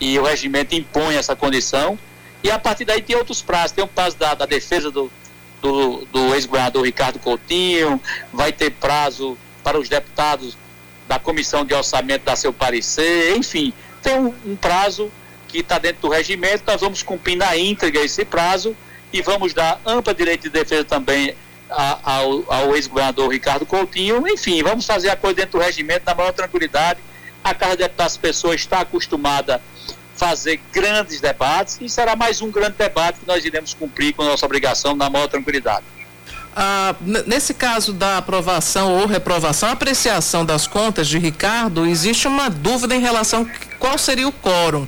[0.00, 1.98] e o regimento impõe essa condição.
[2.42, 3.72] E a partir daí tem outros prazos.
[3.72, 5.10] Tem um prazo da, da defesa do,
[5.60, 8.00] do, do ex-governador Ricardo Coutinho,
[8.32, 10.56] vai ter prazo para os deputados
[11.06, 15.10] da comissão de orçamento dar seu parecer, enfim, tem um, um prazo
[15.48, 18.76] que está dentro do regimento, nós vamos cumprir na íntegra esse prazo
[19.12, 21.34] e vamos dar ampla direito de defesa também
[21.70, 24.26] a, ao, ao ex-governador Ricardo Coutinho.
[24.28, 27.00] Enfim, vamos fazer a coisa dentro do regimento na maior tranquilidade.
[27.42, 29.60] A Casa de Deputados Pessoas está acostumada a
[30.18, 34.26] fazer grandes debates e será mais um grande debate que nós iremos cumprir com a
[34.26, 35.84] nossa obrigação na maior tranquilidade.
[36.60, 42.96] Ah, nesse caso da aprovação ou reprovação, apreciação das contas de Ricardo, existe uma dúvida
[42.96, 44.86] em relação a qual seria o quórum.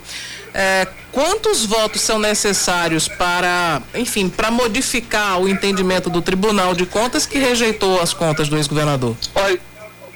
[0.52, 7.26] É, quantos votos são necessários para, enfim, para modificar o entendimento do Tribunal de Contas
[7.26, 9.16] que rejeitou as contas do ex-governador?
[9.34, 9.60] Olha,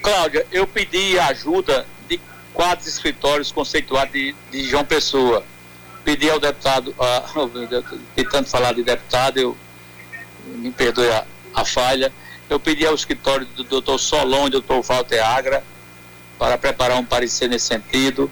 [0.02, 2.20] Cláudia, eu pedi ajuda de
[2.52, 5.44] quatro escritórios conceituados de, de João Pessoa.
[6.04, 9.56] Pedi ao deputado, uh, tentando falar de deputado, eu
[10.46, 12.12] me perdoe a, a falha.
[12.50, 15.64] Eu pedi ao escritório do doutor Solon e do doutor Walter Agra
[16.38, 18.30] para preparar um parecer nesse sentido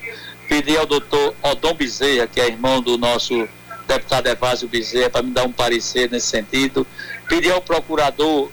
[0.53, 3.49] pedi ao doutor Odon Bezerra, que é irmão do nosso
[3.89, 6.87] deputado Evásio Bezerra para me dar um parecer nesse sentido.
[7.27, 8.51] Pedi ao procurador,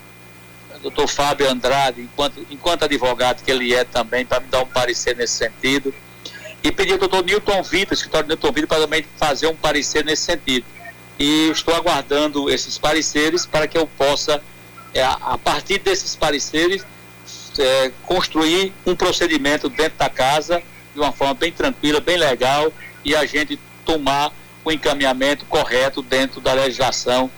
[0.81, 5.13] doutor Fábio Andrade, enquanto, enquanto advogado que ele é também, para me dar um parecer
[5.17, 5.93] nesse sentido.
[6.63, 10.23] E pedi ao doutor Newton Vitor, escritório Newton Vitor, para também fazer um parecer nesse
[10.23, 10.65] sentido.
[11.19, 14.41] E estou aguardando esses pareceres para que eu possa,
[14.93, 16.81] é, a partir desses pareceres,
[17.57, 22.71] é, construir um procedimento dentro da casa de uma forma bem tranquila, bem legal
[23.03, 24.31] e a gente tomar
[24.63, 27.29] o encaminhamento correto dentro da legislação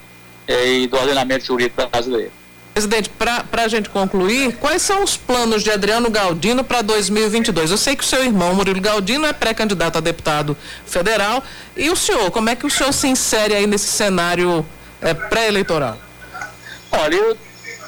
[0.47, 2.31] eh, e do ordenamento jurídico brasileiro.
[2.73, 7.69] Presidente, para a gente concluir, quais são os planos de Adriano Galdino para 2022?
[7.69, 11.43] Eu sei que o seu irmão, Murilo Galdino, é pré-candidato a deputado federal.
[11.75, 14.65] E o senhor, como é que o senhor se insere aí nesse cenário
[15.01, 15.97] eh, pré-eleitoral?
[16.93, 17.37] Olha, eu,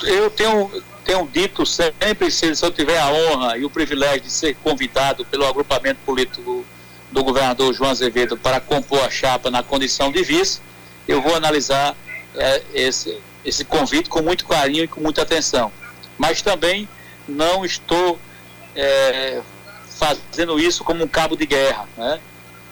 [0.04, 0.70] eu tenho,
[1.04, 5.46] tenho dito sempre, se, eu tiver a honra e o privilégio de ser convidado pelo
[5.46, 6.66] agrupamento político
[7.12, 10.60] do governador João Azevedo para compor a chapa na condição de vice,
[11.08, 11.96] eu vou analisar
[12.36, 15.72] é, esse, esse convite com muito carinho e com muita atenção.
[16.18, 16.88] Mas também
[17.28, 18.20] não estou
[18.76, 19.42] é,
[19.98, 21.88] fazendo isso como um cabo de guerra.
[21.98, 22.20] Né?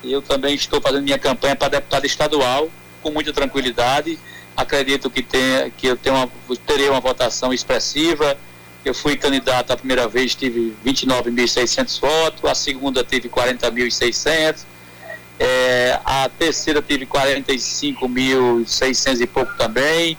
[0.04, 2.70] Eu também estou fazendo minha campanha para deputado estadual
[3.02, 4.18] com muita tranquilidade.
[4.56, 6.30] Acredito que, tenha, que eu tenho uma,
[6.66, 8.38] terei uma votação expressiva.
[8.84, 14.62] Eu fui candidato a primeira vez, tive 29.600 votos, a segunda tive 40.600,
[15.40, 20.18] é, a terceira tive 45.600 e pouco também,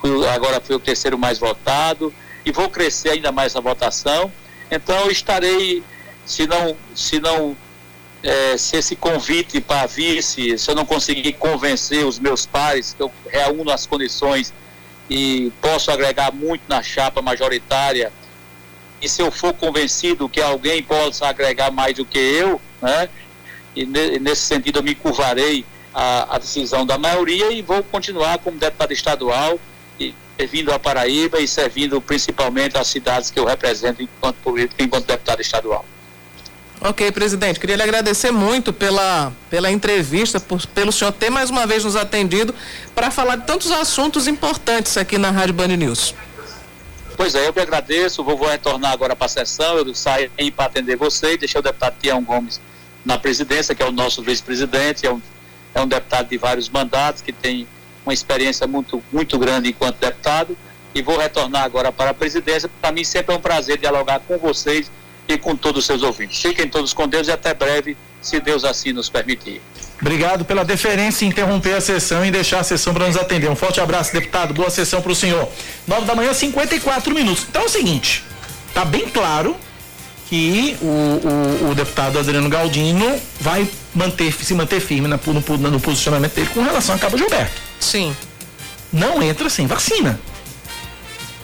[0.00, 4.30] fui, agora fui o terceiro mais votado, e vou crescer ainda mais a votação.
[4.70, 5.82] Então estarei,
[6.24, 7.56] se não, se não
[8.24, 13.02] é, se esse convite para vice, se eu não conseguir convencer os meus pares, que
[13.02, 14.52] eu reúno as condições
[15.10, 18.10] e posso agregar muito na chapa majoritária.
[19.02, 23.10] E se eu for convencido que alguém possa agregar mais do que eu, né?
[23.76, 28.92] E nesse sentido eu me curvarei a decisão da maioria e vou continuar como deputado
[28.92, 29.60] estadual
[30.00, 35.06] e servindo a Paraíba e servindo principalmente as cidades que eu represento enquanto político, enquanto
[35.06, 35.84] deputado estadual.
[36.86, 37.58] Ok, presidente.
[37.58, 41.96] Queria lhe agradecer muito pela, pela entrevista, por, pelo senhor ter mais uma vez nos
[41.96, 42.54] atendido
[42.94, 46.14] para falar de tantos assuntos importantes aqui na Rádio Band News.
[47.16, 48.22] Pois é, eu que agradeço.
[48.22, 49.78] Vou, vou retornar agora para a sessão.
[49.78, 52.60] Eu saio para atender você e deixei o deputado Tião Gomes
[53.02, 55.06] na presidência, que é o nosso vice-presidente.
[55.06, 55.22] É um,
[55.74, 57.66] é um deputado de vários mandatos, que tem
[58.04, 60.54] uma experiência muito, muito grande enquanto deputado.
[60.94, 62.68] E vou retornar agora para a presidência.
[62.82, 64.90] Para mim sempre é um prazer dialogar com vocês
[65.28, 66.40] e com todos os seus ouvintes.
[66.40, 69.60] Fiquem todos com Deus e até breve, se Deus assim nos permitir.
[70.00, 73.50] Obrigado pela deferência em interromper a sessão e deixar a sessão para nos atender.
[73.50, 74.52] Um forte abraço, deputado.
[74.52, 75.48] Boa sessão para o senhor.
[75.86, 77.46] Nove da manhã, 54 minutos.
[77.48, 78.22] Então é o seguinte,
[78.74, 79.56] tá bem claro
[80.28, 85.80] que o, o, o deputado Adriano Galdino vai manter, se manter firme na, no, no
[85.80, 87.60] posicionamento dele com relação a Cabo Gilberto.
[87.78, 88.16] Sim.
[88.92, 90.18] Não entra sem vacina.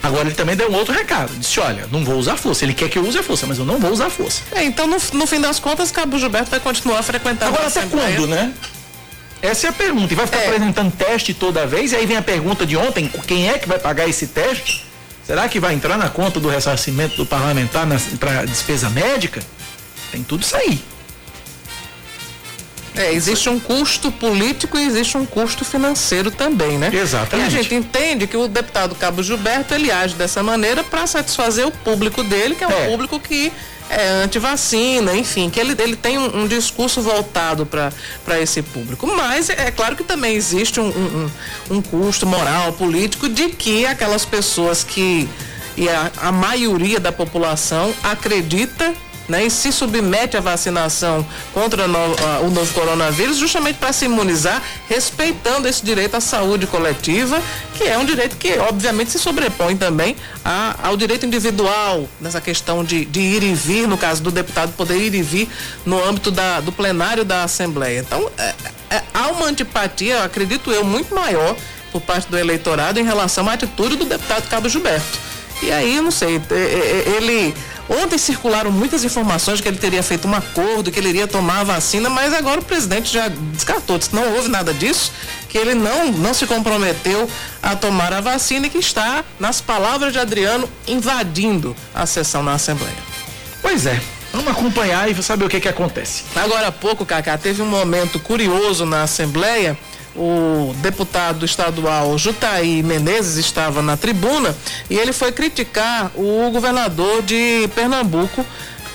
[0.03, 1.31] Agora ele também deu um outro recado.
[1.37, 2.65] Disse: olha, não vou usar força.
[2.65, 4.41] Ele quer que eu use a força, mas eu não vou usar força.
[4.51, 8.27] É, então no, no fim das contas, Cabo Gilberto vai continuar frequentando Agora até quando,
[8.27, 8.53] né?
[9.41, 10.13] Essa é a pergunta.
[10.13, 10.47] E vai ficar é.
[10.47, 11.91] apresentando teste toda vez?
[11.91, 14.85] E aí vem a pergunta de ontem: quem é que vai pagar esse teste?
[15.25, 17.87] Será que vai entrar na conta do ressarcimento do parlamentar
[18.19, 19.41] para despesa médica?
[20.11, 20.81] Tem tudo isso aí.
[22.95, 26.91] É, existe um custo político e existe um custo financeiro também, né?
[26.93, 27.53] Exatamente.
[27.53, 31.65] E a gente entende que o deputado Cabo Gilberto ele age dessa maneira para satisfazer
[31.65, 32.89] o público dele, que é um é.
[32.89, 33.51] público que
[33.89, 39.05] é anti-vacina, enfim, que ele, ele tem um, um discurso voltado para esse público.
[39.05, 41.31] Mas é, é, claro que também existe um, um,
[41.69, 45.27] um, custo moral, político, de que aquelas pessoas que.
[45.77, 48.93] E a, a maioria da população acredita
[49.31, 55.67] né, e se submete à vacinação contra o novo coronavírus, justamente para se imunizar, respeitando
[55.67, 57.41] esse direito à saúde coletiva,
[57.77, 62.83] que é um direito que, obviamente, se sobrepõe também a, ao direito individual, nessa questão
[62.83, 65.49] de, de, ir e vir, no caso do deputado poder ir e vir
[65.85, 68.01] no âmbito da, do plenário da Assembleia.
[68.01, 68.53] Então, é,
[68.89, 71.55] é, há uma antipatia, acredito eu, muito maior
[71.91, 75.31] por parte do eleitorado em relação à atitude do deputado Cabo Gilberto.
[75.61, 77.53] E aí, não sei, é, é, ele
[77.89, 81.59] Ontem circularam muitas informações de que ele teria feito um acordo, que ele iria tomar
[81.59, 85.11] a vacina, mas agora o presidente já descartou, disse que não houve nada disso,
[85.49, 87.29] que ele não, não se comprometeu
[87.61, 92.53] a tomar a vacina e que está, nas palavras de Adriano, invadindo a sessão na
[92.53, 92.95] Assembleia.
[93.61, 94.01] Pois é.
[94.33, 96.23] Vamos acompanhar e saber o que que acontece.
[96.33, 99.77] Agora há pouco, Cacá, teve um momento curioso na Assembleia
[100.15, 104.55] o deputado estadual Jutaí Menezes estava na tribuna
[104.89, 108.45] e ele foi criticar o governador de Pernambuco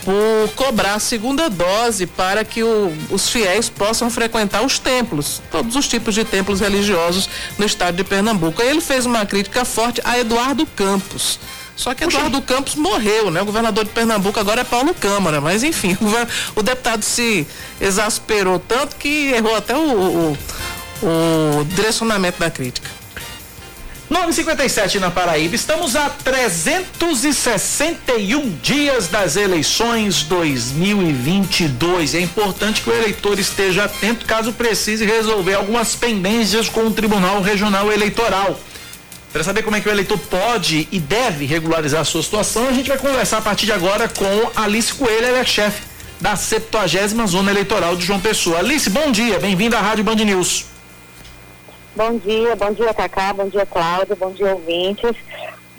[0.05, 5.74] por cobrar a segunda dose para que o, os fiéis possam frequentar os templos, todos
[5.74, 8.62] os tipos de templos religiosos no estado de Pernambuco.
[8.62, 11.40] Aí ele fez uma crítica forte a Eduardo Campos.
[11.74, 12.55] Só que Eduardo Puxa.
[12.55, 13.42] Campos morreu, né?
[13.42, 17.46] O governador de Pernambuco agora é Paulo Câmara, mas enfim, o, o deputado se
[17.81, 20.38] exasperou tanto que errou até o, o,
[21.03, 22.89] o direcionamento da crítica.
[24.09, 25.57] 957 na Paraíba.
[25.57, 32.15] Estamos a 361 dias das eleições 2022.
[32.15, 37.43] É importante que o eleitor esteja atento caso precise resolver algumas pendências com o Tribunal
[37.43, 38.61] Regional Eleitoral.
[39.33, 42.73] Para saber como é que o eleitor pode e deve regularizar a sua situação, a
[42.73, 45.83] gente vai conversar a partir de agora com Alice Coelho, ela é chefe
[46.21, 48.61] da 70 Zona Eleitoral de João Pessoa.
[48.61, 50.76] Alice, bom dia, bem-vinda à Rádio Band News.
[51.97, 55.17] Bom dia, bom dia Cacá, bom dia Cláudio, bom dia ouvintes.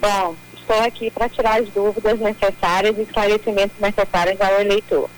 [0.00, 5.08] Bom, estou aqui para tirar as dúvidas necessárias e esclarecimentos necessários ao eleitor.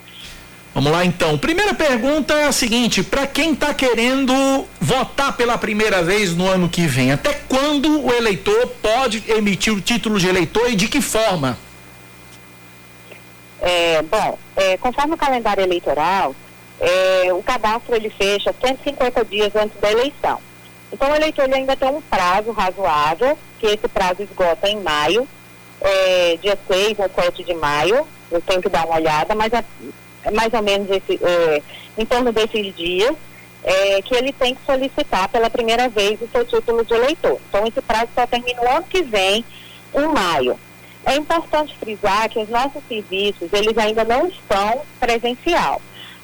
[0.75, 1.39] Vamos lá então.
[1.39, 4.35] Primeira pergunta é a seguinte: para quem está querendo
[4.79, 9.81] votar pela primeira vez no ano que vem, até quando o eleitor pode emitir o
[9.81, 11.57] título de eleitor e de que forma?
[13.59, 16.37] É, bom, é, conforme o calendário eleitoral,
[16.79, 20.50] é, o cadastro ele fecha 150 dias antes da eleição.
[20.92, 25.26] Então, o eleitor ele ainda tem um prazo razoável, que esse prazo esgota em maio,
[25.81, 28.07] é, dia 6 ou 7 de maio.
[28.31, 29.64] Eu tenho que dar uma olhada, mas é,
[30.24, 31.62] é mais ou menos esse, é,
[31.96, 33.14] em torno desses dias,
[33.62, 37.38] é, que ele tem que solicitar pela primeira vez o seu título de eleitor.
[37.48, 39.44] Então, esse prazo só termina no ano que vem,
[39.94, 40.59] em maio.
[41.05, 45.81] É importante frisar que os nossos serviços, eles ainda não estão presencial,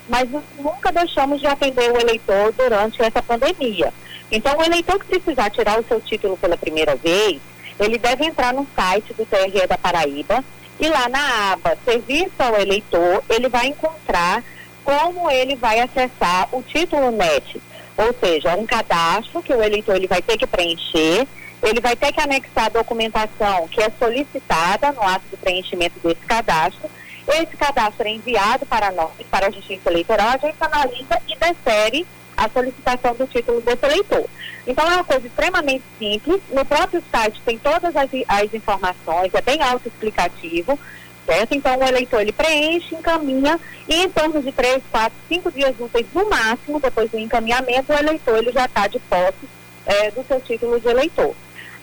[0.08, 3.92] mas nunca deixamos de atender o eleitor durante essa pandemia.
[4.30, 7.40] Então, o eleitor que precisar tirar o seu título pela primeira vez,
[7.78, 10.44] ele deve entrar no site do TRE da Paraíba
[10.78, 14.42] e lá na aba Serviço ao Eleitor, ele vai encontrar
[14.84, 17.60] como ele vai acessar o título NET,
[17.96, 21.26] ou seja, um cadastro que o eleitor ele vai ter que preencher,
[21.60, 26.20] ele vai ter que anexar a documentação que é solicitada no ato de preenchimento desse
[26.26, 26.88] cadastro.
[27.26, 32.06] Esse cadastro é enviado para nós, para a Justiça Eleitoral, a gente analisa e desfere
[32.36, 34.26] a solicitação do título desse eleitor.
[34.66, 36.40] Então é uma coisa extremamente simples.
[36.50, 40.78] No próprio site tem todas as, as informações, é bem autoexplicativo,
[41.24, 41.54] certo?
[41.54, 46.06] Então o eleitor ele preenche, encaminha e em torno de três, quatro, cinco dias úteis
[46.12, 49.48] no máximo, depois do encaminhamento, o eleitor ele já está de posse
[49.86, 51.34] é, do seu título de eleitor.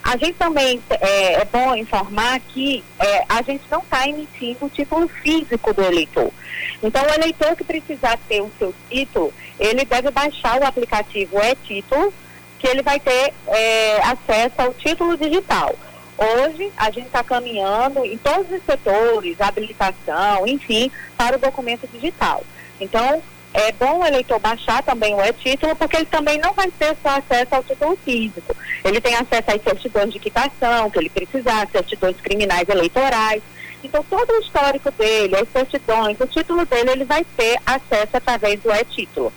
[0.04, 4.68] A gente também é, é bom informar que é, a gente não está emitindo o
[4.68, 6.30] título físico do eleitor.
[6.82, 12.12] Então, o eleitor que precisar ter o seu título, ele deve baixar o aplicativo e-título,
[12.58, 15.74] que ele vai ter é, acesso ao título digital.
[16.18, 22.44] Hoje, a gente está caminhando em todos os setores, habilitação, enfim, para o documento digital.
[22.78, 23.22] Então,
[23.54, 27.10] é bom o eleitor baixar também o e-título, porque ele também não vai ter só
[27.10, 28.54] acesso ao título físico.
[28.84, 33.40] Ele tem acesso às certidões de quitação, que ele precisar, certidões criminais eleitorais.
[33.84, 38.60] Então, todo o histórico dele, as certidões, o título dele, ele vai ter acesso através
[38.60, 39.32] do e-título.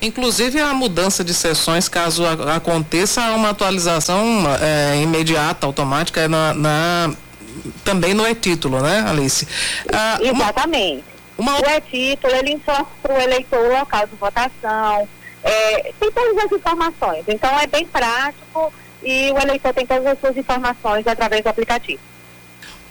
[0.00, 7.14] Inclusive a mudança de sessões, caso aconteça uma atualização é, imediata, automática, na, na,
[7.84, 9.46] também no e-título, né, Alice?
[9.92, 11.09] Ah, Exatamente.
[11.40, 11.56] Uma...
[11.56, 15.08] O e-título, ele informa para o eleitor o local de votação,
[15.42, 17.24] é, tem todas as informações.
[17.26, 18.70] Então é bem prático
[19.02, 22.02] e o eleitor tem todas as suas informações através do aplicativo.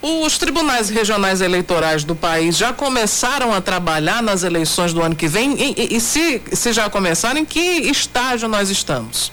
[0.01, 5.27] Os tribunais regionais eleitorais do país já começaram a trabalhar nas eleições do ano que
[5.27, 5.53] vem?
[5.53, 9.31] E, e, e se, se já começaram, em que estágio nós estamos?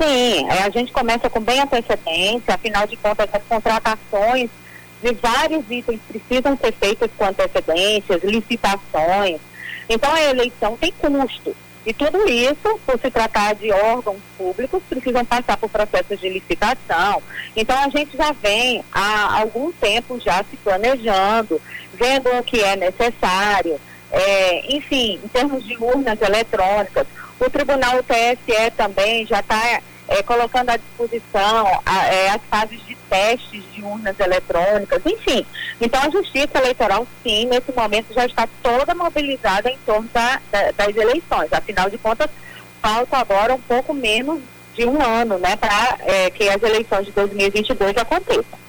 [0.00, 4.48] Sim, é, a gente começa com bem antecedência, afinal de contas, as contratações
[5.02, 9.40] de vários itens precisam ser feitas com antecedências, licitações.
[9.88, 11.54] Então, a eleição tem custo.
[11.84, 17.20] E tudo isso, por se tratar de órgãos públicos, precisam passar por processos de licitação.
[17.56, 21.60] Então, a gente já vem há algum tempo já se planejando,
[21.94, 23.80] vendo o que é necessário.
[24.12, 27.06] É, enfim, em termos de urnas eletrônicas,
[27.40, 29.80] o Tribunal TSE também já está
[30.12, 35.44] é, colocando à disposição a, é, as fases de testes de urnas eletrônicas, enfim.
[35.80, 40.70] Então, a Justiça Eleitoral, sim, nesse momento já está toda mobilizada em torno da, da,
[40.72, 41.52] das eleições.
[41.52, 42.30] Afinal de contas,
[42.80, 44.40] falta agora um pouco menos
[44.74, 48.62] de um ano, né, para é, que as eleições de 2022 aconteçam.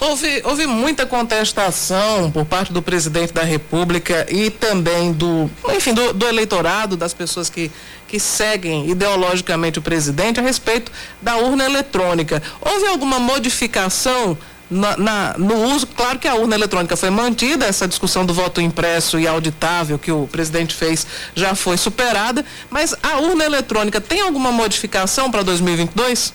[0.00, 6.12] Houve, houve muita contestação por parte do presidente da República e também do, enfim, do,
[6.12, 7.70] do, eleitorado, das pessoas que,
[8.12, 10.92] que seguem ideologicamente o presidente a respeito
[11.22, 12.42] da urna eletrônica.
[12.60, 14.36] Houve alguma modificação
[14.70, 18.60] na, na, no uso, claro que a urna eletrônica foi mantida, essa discussão do voto
[18.60, 24.20] impresso e auditável que o presidente fez já foi superada, mas a urna eletrônica tem
[24.20, 26.34] alguma modificação para 2022?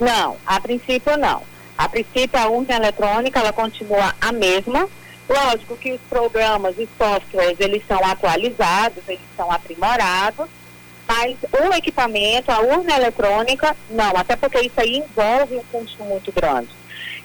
[0.00, 1.42] Não, a princípio não.
[1.78, 4.88] A princípio a urna eletrônica ela continua a mesma.
[5.28, 10.48] Lógico que os programas e softwares eles são atualizados, eles são aprimorados,
[11.08, 16.30] mas o equipamento, a urna eletrônica, não, até porque isso aí envolve um custo muito
[16.32, 16.68] grande.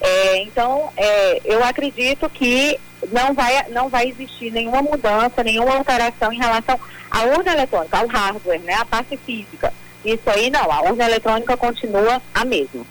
[0.02, 2.80] É, então, é, eu acredito que
[3.12, 6.80] não vai, não vai existir nenhuma mudança, nenhuma alteração em relação
[7.12, 9.74] à urna eletrônica, ao hardware, né, a parte física.
[10.04, 12.86] Isso aí não, a urna eletrônica continua a mesma.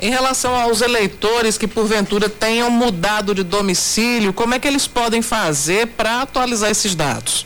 [0.00, 5.20] Em relação aos eleitores que porventura tenham mudado de domicílio, como é que eles podem
[5.20, 7.44] fazer para atualizar esses dados?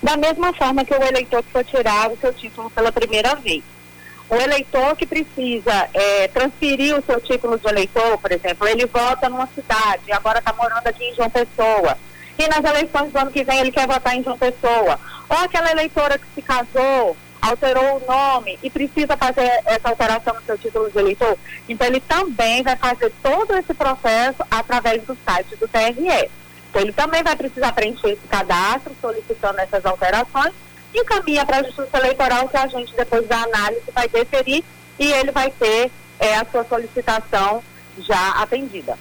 [0.00, 3.64] Da mesma forma que o eleitor que for tirar o seu título pela primeira vez.
[4.30, 9.28] O eleitor que precisa é, transferir o seu título de eleitor, por exemplo, ele vota
[9.28, 11.98] numa cidade, agora está morando aqui em João Pessoa.
[12.38, 15.00] E nas eleições do ano que vem ele quer votar em João Pessoa.
[15.28, 20.42] Ou aquela eleitora que se casou, alterou o nome e precisa fazer essa alteração no
[20.42, 21.36] seu título de eleitor.
[21.68, 26.30] Então ele também vai fazer todo esse processo através do site do TRE.
[26.70, 30.52] Então ele também vai precisar preencher esse cadastro solicitando essas alterações
[30.92, 34.64] e caminha para a Justiça Eleitoral que a gente depois da análise vai deferir
[34.98, 37.62] e ele vai ter é, a sua solicitação
[37.98, 38.98] já atendida.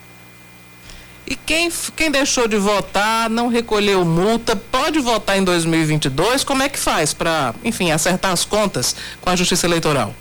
[1.28, 6.44] E quem, quem deixou de votar, não recolheu multa, pode votar em 2022?
[6.44, 10.14] Como é que faz para, enfim, acertar as contas com a Justiça Eleitoral?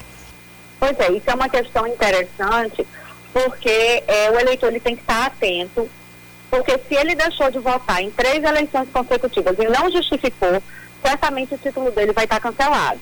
[0.81, 2.87] Pois é, isso é uma questão interessante,
[3.35, 5.89] porque é, o eleitor ele tem que estar atento,
[6.51, 10.63] porque se ele deixou de votar em três eleições consecutivas e não justificou,
[11.03, 13.01] certamente o título dele vai estar cancelado.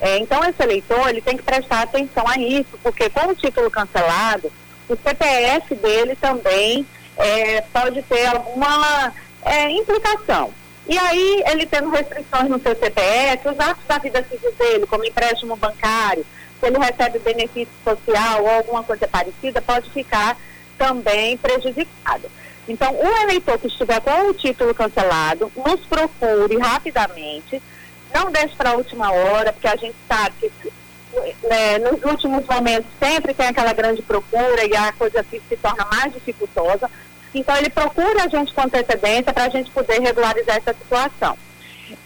[0.00, 3.68] É, então, esse eleitor ele tem que prestar atenção a isso, porque com o título
[3.68, 4.52] cancelado,
[4.88, 6.86] o CPF dele também
[7.18, 9.12] é, pode ter alguma
[9.44, 10.52] é, implicação.
[10.88, 15.04] E aí, ele tendo restrições no seu CPF, os atos da vida civil dele, como
[15.04, 16.24] empréstimo bancário,
[16.58, 20.36] se ele recebe benefício social ou alguma coisa parecida, pode ficar
[20.78, 22.30] também prejudicado.
[22.66, 27.62] Então, o eleitor que estiver com o título cancelado, nos procure rapidamente,
[28.14, 30.72] não deixe para a última hora, porque a gente sabe que
[31.42, 36.12] né, nos últimos momentos sempre tem aquela grande procura e a coisa se torna mais
[36.12, 36.90] dificultosa.
[37.34, 41.36] Então, ele procura a gente com antecedência para a gente poder regularizar essa situação.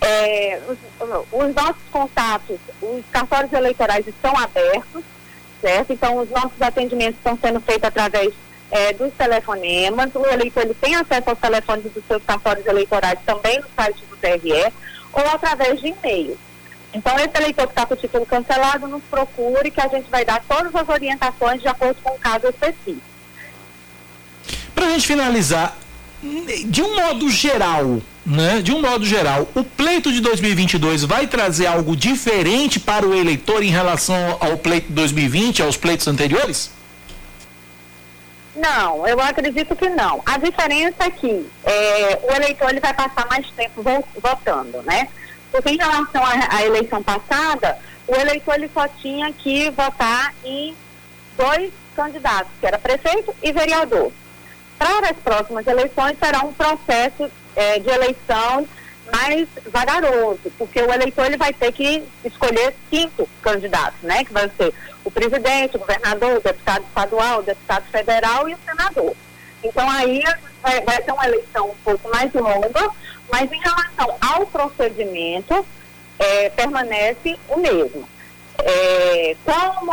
[0.01, 0.79] É, os,
[1.33, 5.03] os, nossos contatos, os cartórios eleitorais estão abertos,
[5.61, 5.93] certo?
[5.93, 8.33] Então, os nossos atendimentos estão sendo feitos através
[8.71, 10.11] é, dos telefonemas.
[10.15, 14.17] O eleitor ele tem acesso aos telefones dos seus cartórios eleitorais também no site do
[14.17, 14.73] TRE
[15.13, 16.39] ou através de e-mail.
[16.95, 20.25] Então, esse eleitor que está com o título cancelado, nos procure que a gente vai
[20.25, 23.01] dar todas as orientações de acordo com o caso específico.
[24.75, 25.77] Para a gente finalizar,
[26.67, 28.61] de um modo geral, né?
[28.61, 33.63] De um modo geral, o pleito de 2022 vai trazer algo diferente para o eleitor
[33.63, 36.71] em relação ao pleito de 2020, aos pleitos anteriores?
[38.55, 40.23] Não, eu acredito que não.
[40.27, 43.83] A diferença é que é, o eleitor ele vai passar mais tempo
[44.21, 45.09] votando, né?
[45.53, 47.79] Porque em relação à, à eleição passada,
[48.09, 50.75] o eleitor ele só tinha que votar em
[51.37, 54.11] dois candidatos, que era prefeito e vereador.
[54.79, 58.67] Para as próximas eleições será um processo é, de eleição
[59.13, 64.25] mais vagaroso, porque o eleitor ele vai ter que escolher cinco candidatos, né?
[64.25, 64.73] Que vai ser
[65.05, 69.15] o presidente, o governador, o deputado estadual, o deputado federal e o senador.
[69.63, 70.23] Então aí
[70.63, 72.91] vai, vai ser uma eleição um pouco mais longa,
[73.33, 75.67] mas em relação ao procedimento,
[76.19, 78.07] é, permanece o mesmo.
[78.63, 79.93] É, como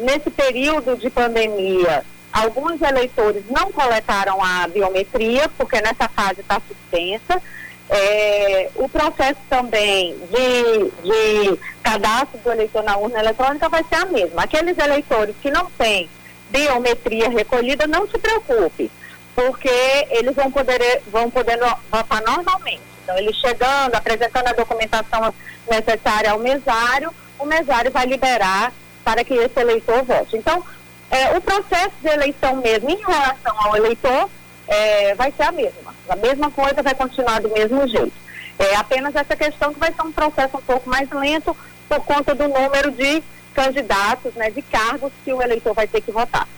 [0.00, 7.40] nesse período de pandemia alguns eleitores não coletaram a biometria, porque nessa fase está suspensa,
[7.88, 14.06] é, o processo também de, de cadastro do eleitor na urna eletrônica vai ser a
[14.06, 14.42] mesma.
[14.42, 16.08] Aqueles eleitores que não têm
[16.50, 18.90] biometria recolhida, não se preocupe,
[19.34, 21.58] porque eles vão poder, vão poder
[21.90, 22.82] votar normalmente.
[23.02, 25.34] Então, ele chegando, apresentando a documentação
[25.70, 28.72] necessária ao mesário, o mesário vai liberar
[29.04, 30.36] para que esse eleitor vote.
[30.36, 30.62] Então,
[31.10, 34.30] é, o processo de eleição mesmo em relação ao eleitor
[34.68, 35.94] é, vai ser a mesma.
[36.08, 38.12] A mesma coisa vai continuar do mesmo jeito.
[38.58, 41.56] É apenas essa questão que vai ser um processo um pouco mais lento
[41.88, 43.22] por conta do número de
[43.52, 46.48] candidatos, né, de cargos que o eleitor vai ter que votar.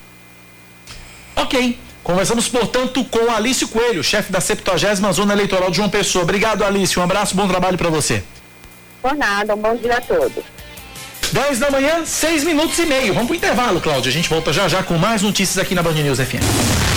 [1.36, 1.78] Ok.
[2.04, 6.22] Conversamos, portanto, com Alice Coelho, chefe da 70 Zona Eleitoral de João Pessoa.
[6.22, 7.00] Obrigado, Alice.
[7.00, 8.22] Um abraço, bom trabalho para você.
[9.00, 10.44] Por nada, um bom dia a todos.
[11.32, 13.14] 10 da manhã, 6 minutos e meio.
[13.14, 14.10] Vamos pro intervalo, Cláudia.
[14.10, 16.93] A gente volta já já com mais notícias aqui na Band News FM.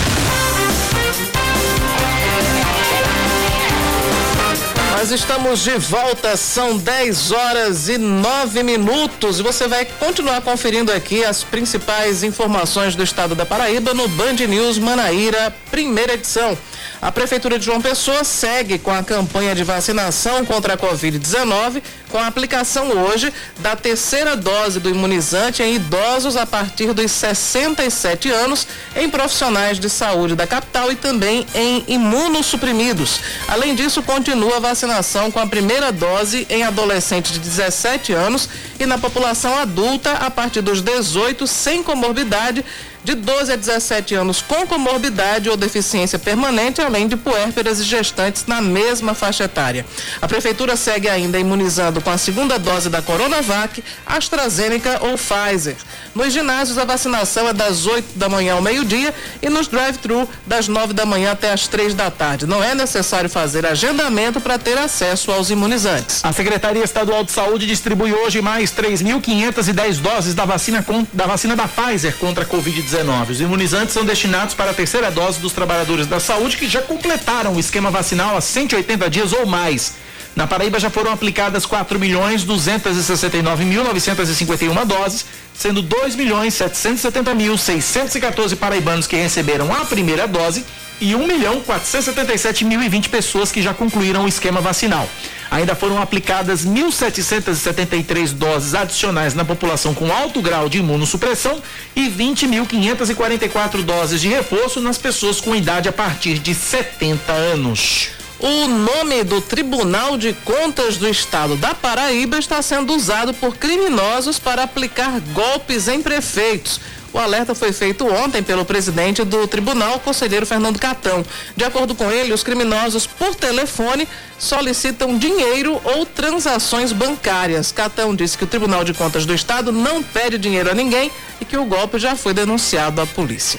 [4.98, 9.38] Nós estamos de volta, são 10 horas e 9 minutos.
[9.38, 14.34] E você vai continuar conferindo aqui as principais informações do estado da Paraíba no Band
[14.48, 16.58] News Manaíra, primeira edição.
[17.00, 22.18] A Prefeitura de João Pessoa segue com a campanha de vacinação contra a Covid-19, com
[22.18, 28.66] a aplicação hoje da terceira dose do imunizante em idosos a partir dos 67 anos,
[28.96, 33.20] em profissionais de saúde da capital e também em imunossuprimidos.
[33.46, 38.48] Além disso, continua a vacinação com a primeira dose em adolescentes de 17 anos
[38.78, 42.64] e na população adulta a partir dos 18 sem comorbidade
[43.08, 48.44] de 12 a 17 anos com comorbidade ou deficiência permanente, além de puérperas e gestantes
[48.46, 49.86] na mesma faixa etária.
[50.20, 55.76] A Prefeitura segue ainda imunizando com a segunda dose da Coronavac, AstraZeneca ou Pfizer.
[56.14, 60.68] Nos ginásios, a vacinação é das 8 da manhã ao meio-dia e nos drive-thru das
[60.68, 62.44] 9 da manhã até as 3 da tarde.
[62.44, 66.22] Não é necessário fazer agendamento para ter acesso aos imunizantes.
[66.22, 71.66] A Secretaria Estadual de Saúde distribui hoje mais 3.510 doses da vacina, da vacina da
[71.66, 72.97] Pfizer contra a Covid-19.
[73.30, 77.54] Os imunizantes são destinados para a terceira dose dos trabalhadores da saúde que já completaram
[77.54, 79.94] o esquema vacinal há 180 dias ou mais.
[80.34, 85.24] Na Paraíba já foram aplicadas 4 milhões 269 mil 951 doses,
[85.54, 90.64] sendo 2 milhões 770 mil 614 paraibanos que receberam a primeira dose
[91.00, 95.08] e 1 milhão 477 mil e 20 pessoas que já concluíram o esquema vacinal.
[95.50, 101.62] Ainda foram aplicadas 1.773 doses adicionais na população com alto grau de imunossupressão
[101.96, 108.10] e 20.544 doses de reforço nas pessoas com idade a partir de 70 anos.
[108.40, 114.38] O nome do Tribunal de Contas do Estado da Paraíba está sendo usado por criminosos
[114.38, 116.80] para aplicar golpes em prefeitos.
[117.12, 121.24] O alerta foi feito ontem pelo presidente do tribunal, conselheiro Fernando Catão.
[121.56, 124.06] De acordo com ele, os criminosos, por telefone,
[124.38, 127.72] solicitam dinheiro ou transações bancárias.
[127.72, 131.44] Catão disse que o Tribunal de Contas do Estado não pede dinheiro a ninguém e
[131.44, 133.58] que o golpe já foi denunciado à polícia.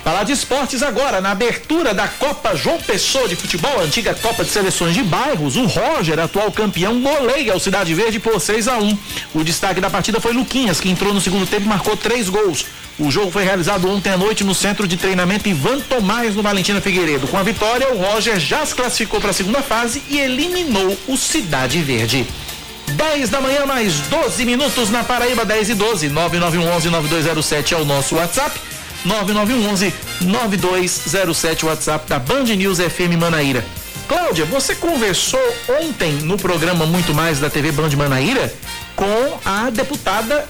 [0.05, 4.51] Falar de esportes agora, na abertura da Copa João Pessoa de Futebol, antiga Copa de
[4.51, 8.99] Seleções de Bairros, o Roger, atual campeão, goleia o Cidade Verde por 6 a 1
[9.33, 12.67] O destaque da partida foi Luquinhas, que entrou no segundo tempo e marcou três gols.
[12.99, 16.83] O jogo foi realizado ontem à noite no centro de treinamento Ivan Tomás, no Valentina
[16.83, 17.27] Figueiredo.
[17.27, 21.17] Com a vitória, o Roger já se classificou para a segunda fase e eliminou o
[21.17, 22.27] Cidade Verde.
[22.95, 26.11] 10 da manhã, mais 12 minutos na Paraíba, 10 e 12.
[26.11, 28.59] 9911-9207 é o nosso WhatsApp.
[29.07, 33.65] 9911-9207, WhatsApp da Band News FM Manaíra.
[34.09, 35.41] Cláudia, você conversou
[35.81, 38.53] ontem no programa Muito Mais da TV Band Manaíra
[38.95, 40.47] com a deputada,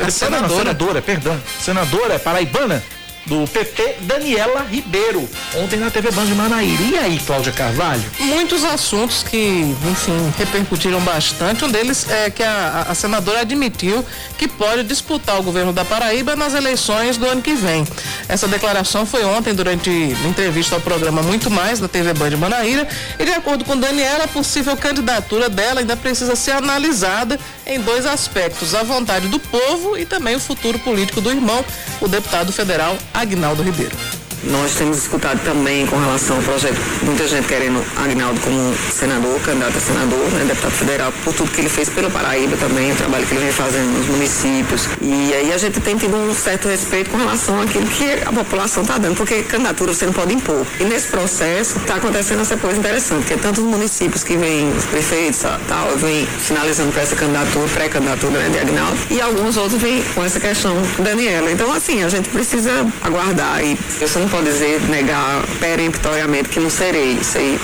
[0.00, 0.58] a, a senadora.
[0.58, 2.82] senadora, perdão, senadora paraibana
[3.28, 6.82] do PT, Daniela Ribeiro, ontem na TV Band de Manaíra.
[6.82, 8.02] E aí, Cláudia Carvalho?
[8.18, 11.64] Muitos assuntos que, enfim, repercutiram bastante.
[11.64, 14.04] Um deles é que a, a senadora admitiu
[14.36, 17.86] que pode disputar o governo da Paraíba nas eleições do ano que vem.
[18.28, 19.90] Essa declaração foi ontem durante
[20.26, 24.24] entrevista ao programa Muito Mais da TV Band de Manaíra e de acordo com Daniela,
[24.24, 27.38] a possível candidatura dela ainda precisa ser analisada
[27.68, 31.64] em dois aspectos: a vontade do povo e também o futuro político do irmão,
[32.00, 34.17] o deputado federal Agnaldo Ribeiro.
[34.44, 39.76] Nós temos escutado também com relação ao projeto, muita gente querendo Agnaldo como senador, candidato
[39.76, 43.26] a senador, né, deputado federal, por tudo que ele fez pelo Paraíba também, o trabalho
[43.26, 44.88] que ele vem fazendo nos municípios.
[45.00, 48.82] E aí a gente tem tido um certo respeito com relação àquilo que a população
[48.82, 50.64] está dando, porque candidatura você não pode impor.
[50.78, 54.84] E nesse processo está acontecendo essa coisa interessante, que é tantos municípios que vêm, os
[54.84, 60.02] prefeitos, tal, vêm finalizando para essa candidatura, pré-candidatura né, de Agnaldo, e alguns outros vêm
[60.14, 61.50] com essa questão Daniela.
[61.50, 67.12] Então, assim, a gente precisa aguardar e você pode dizer, negar peremptoriamente que não serei.
[67.12, 67.58] Isso aí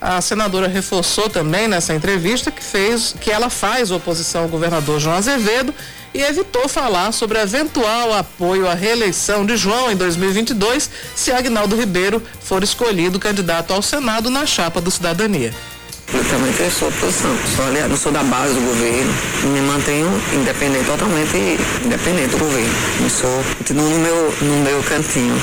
[0.00, 5.16] a senadora reforçou também nessa entrevista que fez que ela faz oposição ao governador João
[5.16, 5.74] Azevedo
[6.12, 12.22] e evitou falar sobre eventual apoio à reeleição de João em 2022 se Agnaldo Ribeiro
[12.40, 15.52] for escolhido candidato ao Senado na chapa do Cidadania.
[16.14, 19.12] Eu também sou oposição, sou aliado, não sou da base do governo,
[19.52, 21.36] me mantenho independente, totalmente
[21.84, 22.70] independente do governo.
[23.00, 23.44] Não sou,
[23.74, 25.34] no meu, no meu cantinho.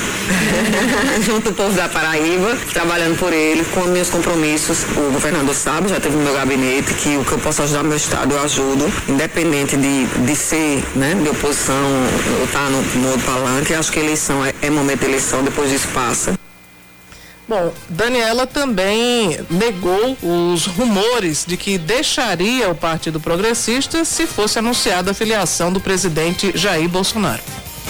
[1.21, 4.85] Junto ao povo da Paraíba, trabalhando por ele, com meus compromissos.
[4.95, 7.97] O governador sabe, já teve no meu gabinete, que o que eu posso ajudar meu
[7.97, 11.75] estado, eu ajudo, independente de, de ser né, de oposição
[12.39, 13.73] ou estar tá no modo palanque.
[13.73, 16.42] Acho que eleição é, é momento de eleição, depois disso passa.
[17.47, 25.11] Bom, Daniela também negou os rumores de que deixaria o Partido Progressista se fosse anunciada
[25.11, 27.43] a filiação do presidente Jair Bolsonaro.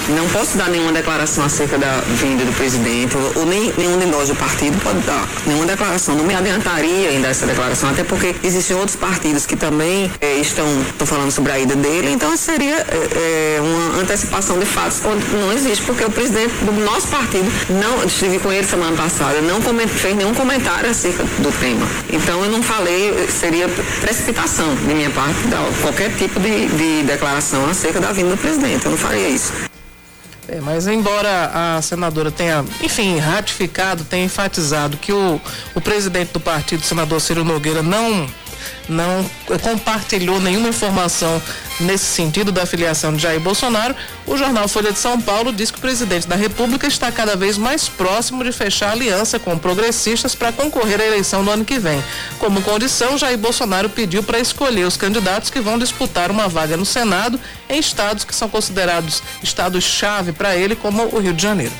[0.09, 4.27] Não posso dar nenhuma declaração acerca da vinda do presidente, ou, nem nenhum de nós
[4.27, 6.15] do partido pode dar nenhuma declaração.
[6.15, 10.65] Não me adiantaria ainda essa declaração, até porque existem outros partidos que também é, estão,
[11.05, 15.83] falando sobre a ida dele, então seria é, uma antecipação de fatos quando não existe,
[15.85, 20.33] porque o presidente do nosso partido, não, estive com ele semana passada, não fez nenhum
[20.33, 21.87] comentário acerca do tema.
[22.11, 23.69] Então eu não falei, seria
[24.01, 28.85] precipitação de minha parte, dar qualquer tipo de, de declaração acerca da vinda do presidente.
[28.85, 29.53] Eu não faria isso.
[30.47, 35.39] É, mas embora a senadora tenha, enfim, ratificado, tenha enfatizado que o,
[35.73, 38.27] o presidente do partido, senador Ciro Nogueira, não
[38.87, 39.29] não
[39.61, 41.41] compartilhou nenhuma informação
[41.79, 43.95] nesse sentido da filiação de Jair Bolsonaro,
[44.25, 47.57] o jornal Folha de São Paulo diz que o presidente da República está cada vez
[47.57, 52.03] mais próximo de fechar aliança com progressistas para concorrer à eleição do ano que vem.
[52.39, 56.85] Como condição, Jair Bolsonaro pediu para escolher os candidatos que vão disputar uma vaga no
[56.85, 57.39] Senado
[57.69, 61.73] em estados que são considerados estados-chave para ele, como o Rio de Janeiro.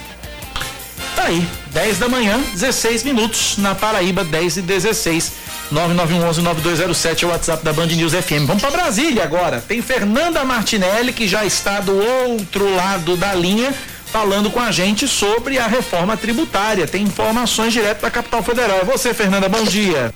[1.15, 5.31] Tá aí, 10 da manhã, 16 minutos, na Paraíba, 10 e 16.
[5.72, 8.45] 9911-9207 é o WhatsApp da Band News FM.
[8.45, 9.61] Vamos para Brasília agora.
[9.61, 13.74] Tem Fernanda Martinelli, que já está do outro lado da linha,
[14.05, 16.88] falando com a gente sobre a reforma tributária.
[16.88, 18.80] Tem informações direto da capital federal.
[18.80, 20.14] É você, Fernanda, bom dia.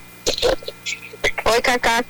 [1.45, 2.03] Oi, Cacá.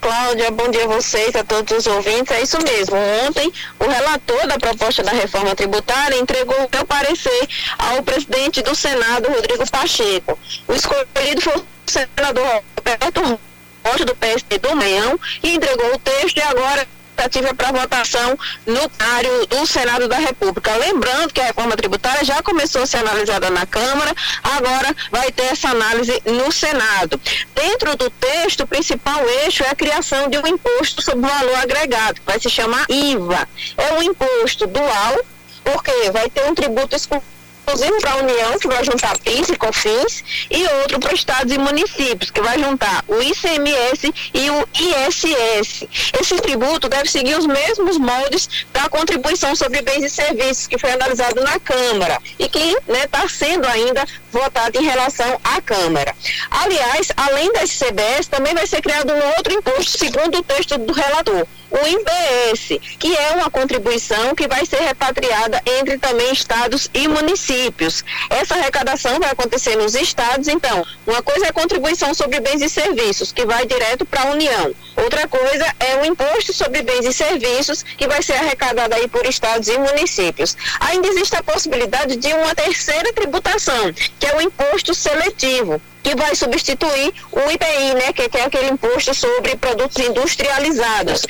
[0.00, 2.30] Cláudia, bom dia a vocês, a todos os ouvintes.
[2.30, 2.96] É isso mesmo.
[3.26, 8.74] Ontem, o relator da proposta da reforma tributária entregou o seu parecer ao presidente do
[8.74, 10.38] Senado, Rodrigo Pacheco.
[10.68, 11.54] O escolhido foi
[11.86, 13.40] senador Roberto
[13.84, 18.88] Rocha, do PSD do Meião, e entregou o texto e agora expectativa para votação no
[18.90, 20.76] plenário do Senado da República.
[20.76, 25.44] Lembrando que a reforma tributária já começou a ser analisada na Câmara, agora vai ter
[25.44, 27.18] essa análise no Senado.
[27.54, 32.20] Dentro do texto, o principal eixo é a criação de um imposto sobre valor agregado,
[32.20, 33.48] que vai se chamar IVA.
[33.78, 35.24] É um imposto dual,
[35.64, 37.35] porque vai ter um tributo exclusivo
[37.66, 41.58] inclusive para a União, que vai juntar PIS e COFINS, e outro para estados e
[41.58, 45.84] municípios, que vai juntar o ICMS e o ISS.
[46.20, 50.92] Esse tributo deve seguir os mesmos moldes da contribuição sobre bens e serviços, que foi
[50.92, 56.14] analisado na Câmara e que está né, tá sendo ainda votado em relação à Câmara.
[56.50, 60.92] Aliás, além da CBS, também vai ser criado um outro imposto, segundo o texto do
[60.92, 67.08] relator, o IBS, que é uma contribuição que vai ser repatriada entre também estados e
[67.08, 68.04] municípios.
[68.30, 72.68] Essa arrecadação vai acontecer nos estados, então, uma coisa é a contribuição sobre bens e
[72.68, 74.74] serviços, que vai direto para a União.
[74.96, 79.26] Outra coisa é o imposto sobre bens e serviços, que vai ser arrecadado aí por
[79.26, 80.56] estados e municípios.
[80.80, 86.36] Ainda existe a possibilidade de uma terceira tributação, que é o imposto seletivo que vai
[86.36, 91.26] substituir o IPI, né, que, que é aquele imposto sobre produtos industrializados.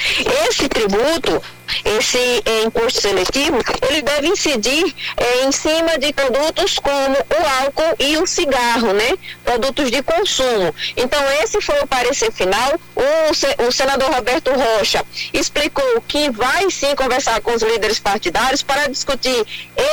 [0.46, 1.42] Esse tributo
[1.84, 3.58] esse é, imposto seletivo,
[3.88, 9.14] ele deve incidir é, em cima de produtos como o álcool e o cigarro, né?
[9.44, 10.74] Produtos de consumo.
[10.96, 12.78] Então, esse foi o parecer final.
[12.94, 18.88] O, o senador Roberto Rocha explicou que vai sim conversar com os líderes partidários para
[18.88, 19.44] discutir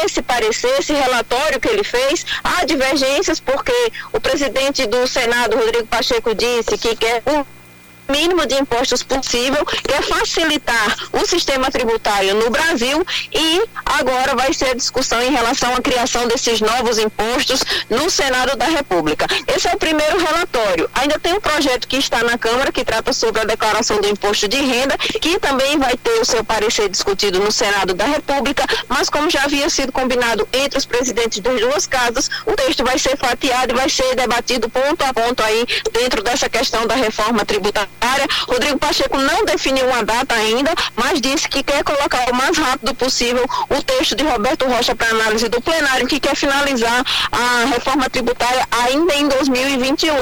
[0.04, 2.26] esse parecer, esse relatório que ele fez.
[2.44, 3.74] Há divergências, porque
[4.12, 7.22] o presidente do Senado, Rodrigo Pacheco, disse que quer
[8.10, 14.54] mínimo de impostos possível, que é facilitar o sistema tributário no Brasil e agora vai
[14.54, 19.26] ser a discussão em relação à criação desses novos impostos no Senado da República.
[19.48, 20.90] Esse é o primeiro relatório.
[20.96, 24.48] Ainda tem um projeto que está na Câmara que trata sobre a declaração do imposto
[24.48, 29.10] de renda, que também vai ter o seu parecer discutido no Senado da República, mas
[29.10, 33.18] como já havia sido combinado entre os presidentes das duas casas, o texto vai ser
[33.18, 37.90] fatiado e vai ser debatido ponto a ponto aí dentro dessa questão da reforma tributária
[38.48, 42.94] Rodrigo Pacheco não definiu uma data ainda, mas disse que quer colocar o mais rápido
[42.96, 48.10] possível o texto de Roberto Rocha para análise do plenário, que quer finalizar a reforma
[48.10, 50.14] tributária ainda em 2021.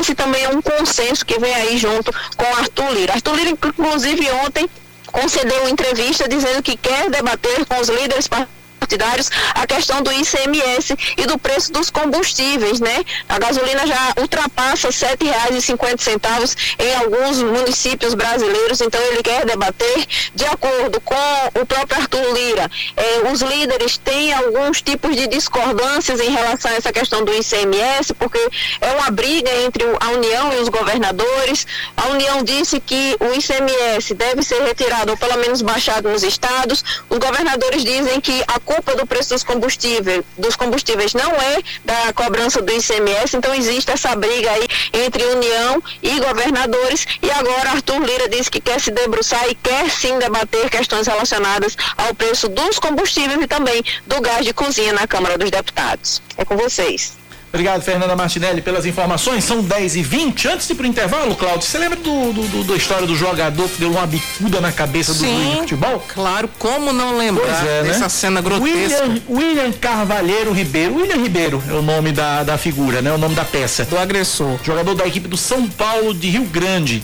[0.00, 3.14] Esse também é um consenso que vem aí junto com Arthur Lira.
[3.14, 4.68] Arthur Lira, inclusive, ontem
[5.06, 10.96] concedeu entrevista dizendo que quer debater com os líderes partidários partidários a questão do ICMS
[11.16, 13.04] e do preço dos combustíveis, né?
[13.28, 20.44] A gasolina já ultrapassa R$ 7,50 em alguns municípios brasileiros, então ele quer debater de
[20.46, 22.70] acordo com o próprio Arthur Lira.
[22.96, 28.14] Eh, os líderes têm alguns tipos de discordâncias em relação a essa questão do ICMS,
[28.14, 28.40] porque
[28.80, 31.66] é uma briga entre a União e os governadores.
[31.96, 36.82] A União disse que o ICMS deve ser retirado ou pelo menos baixado nos estados.
[37.08, 42.12] Os governadores dizem que a culpa do preço dos combustíveis, dos combustíveis não é da
[42.12, 48.00] cobrança do ICMS, então existe essa briga aí entre União e governadores e agora Arthur
[48.04, 52.78] Lira disse que quer se debruçar e quer sim debater questões relacionadas ao preço dos
[52.78, 56.22] combustíveis e também do gás de cozinha na Câmara dos Deputados.
[56.36, 57.19] É com vocês.
[57.52, 59.42] Obrigado, Fernanda Martinelli, pelas informações.
[59.42, 62.64] São 10 e 20 Antes de ir pro intervalo, Cláudio, você lembra do, do, do,
[62.64, 66.04] da história do jogador que deu uma bicuda na cabeça do Sim, de futebol?
[66.08, 67.88] Claro, como não lembrar Pois é, né?
[67.88, 70.94] dessa cena grotesca William, William Carvalheiro Ribeiro.
[70.94, 73.12] William Ribeiro é o nome da, da figura, né?
[73.12, 73.84] O nome da peça.
[73.84, 74.56] do agressor.
[74.62, 77.02] Jogador da equipe do São Paulo de Rio Grande,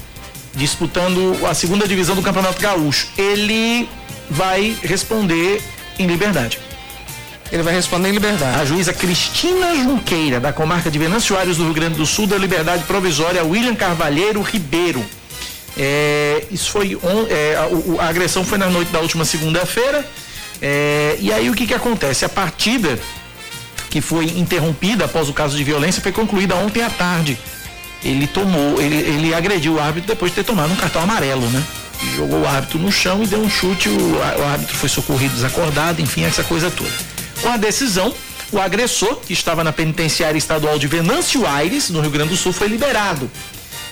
[0.54, 3.08] disputando a segunda divisão do Campeonato Gaúcho.
[3.18, 3.88] Ele
[4.30, 5.60] vai responder
[5.98, 6.65] em liberdade.
[7.52, 8.60] Ele vai responder em liberdade.
[8.60, 12.38] A juíza Cristina Junqueira, da comarca de Venâncio Aires do Rio Grande do Sul, deu
[12.38, 15.04] liberdade provisória a William Carvalheiro Ribeiro.
[15.78, 17.56] É, isso foi on- é,
[17.98, 20.04] a, a agressão foi na noite da última segunda-feira.
[20.60, 22.24] É, e aí o que que acontece?
[22.24, 22.98] A partida
[23.90, 27.38] que foi interrompida após o caso de violência foi concluída ontem à tarde.
[28.04, 31.62] Ele tomou, ele, ele agrediu o árbitro depois de ter tomado um cartão amarelo, né?
[32.14, 36.00] Jogou o árbitro no chão e deu um chute, o, o árbitro foi socorrido desacordado,
[36.02, 36.90] enfim, essa coisa toda.
[37.42, 38.14] Com a decisão,
[38.52, 42.52] o agressor, que estava na penitenciária estadual de Venâncio Aires, no Rio Grande do Sul,
[42.52, 43.30] foi liberado.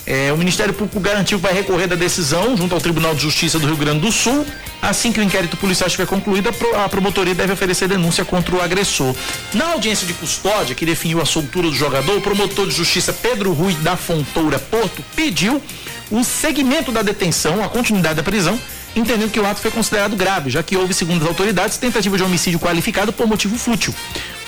[0.07, 3.59] É, o Ministério Público garantiu que vai recorrer da decisão junto ao Tribunal de Justiça
[3.59, 4.45] do Rio Grande do Sul.
[4.83, 8.55] Assim que o inquérito policial estiver concluído, a pro- a promotoria deve oferecer denúncia contra
[8.55, 9.15] o agressor.
[9.55, 13.53] Na audiência de custódia, que definiu a soltura do jogador, o promotor de justiça Pedro
[13.53, 15.63] Rui da Fontoura Porto pediu
[16.11, 18.61] o segmento da detenção, a continuidade da prisão,
[18.97, 22.23] entendendo que o ato foi considerado grave, já que houve, segundo as autoridades, tentativa de
[22.23, 23.95] homicídio qualificado por motivo fútil.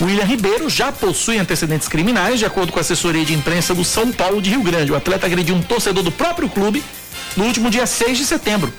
[0.01, 4.11] William Ribeiro já possui antecedentes criminais, de acordo com a assessoria de imprensa do São
[4.11, 4.91] Paulo de Rio Grande.
[4.91, 6.83] O atleta agrediu um torcedor do próprio clube
[7.35, 8.73] no último dia 6 de setembro.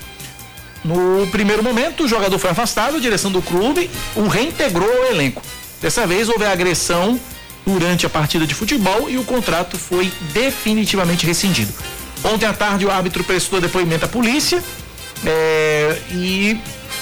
[0.84, 5.42] No primeiro momento, o jogador foi afastado, a direção do clube o reintegrou ao elenco.
[5.80, 7.20] Dessa vez houve agressão
[7.66, 11.72] durante a partida de futebol e o contrato foi definitivamente rescindido.
[12.24, 14.62] Ontem à tarde o árbitro prestou depoimento à polícia
[15.24, 16.60] é, e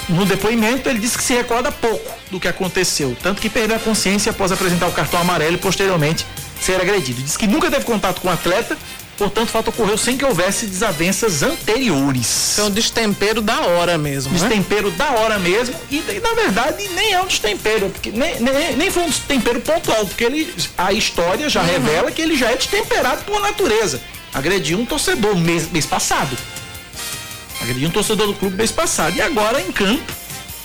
[0.09, 3.79] no depoimento ele disse que se recorda pouco do que aconteceu, tanto que perdeu a
[3.79, 6.25] consciência após apresentar o cartão amarelo e posteriormente
[6.61, 7.21] ser agredido.
[7.21, 8.77] Diz que nunca teve contato com o atleta,
[9.17, 12.53] portanto o fato ocorreu sem que houvesse desavenças anteriores.
[12.53, 14.39] Então, destempero da hora mesmo, né?
[14.39, 18.91] Destempero da hora mesmo e, na verdade nem é um destempero, porque nem, nem, nem
[18.91, 23.23] foi um destempero pontual, porque ele, a história já revela que ele já é destemperado
[23.23, 24.01] por natureza.
[24.33, 26.37] Agrediu um torcedor mês, mês passado.
[27.67, 29.13] Agrediu um torcedor do clube mês passado.
[29.15, 30.01] E agora em campo,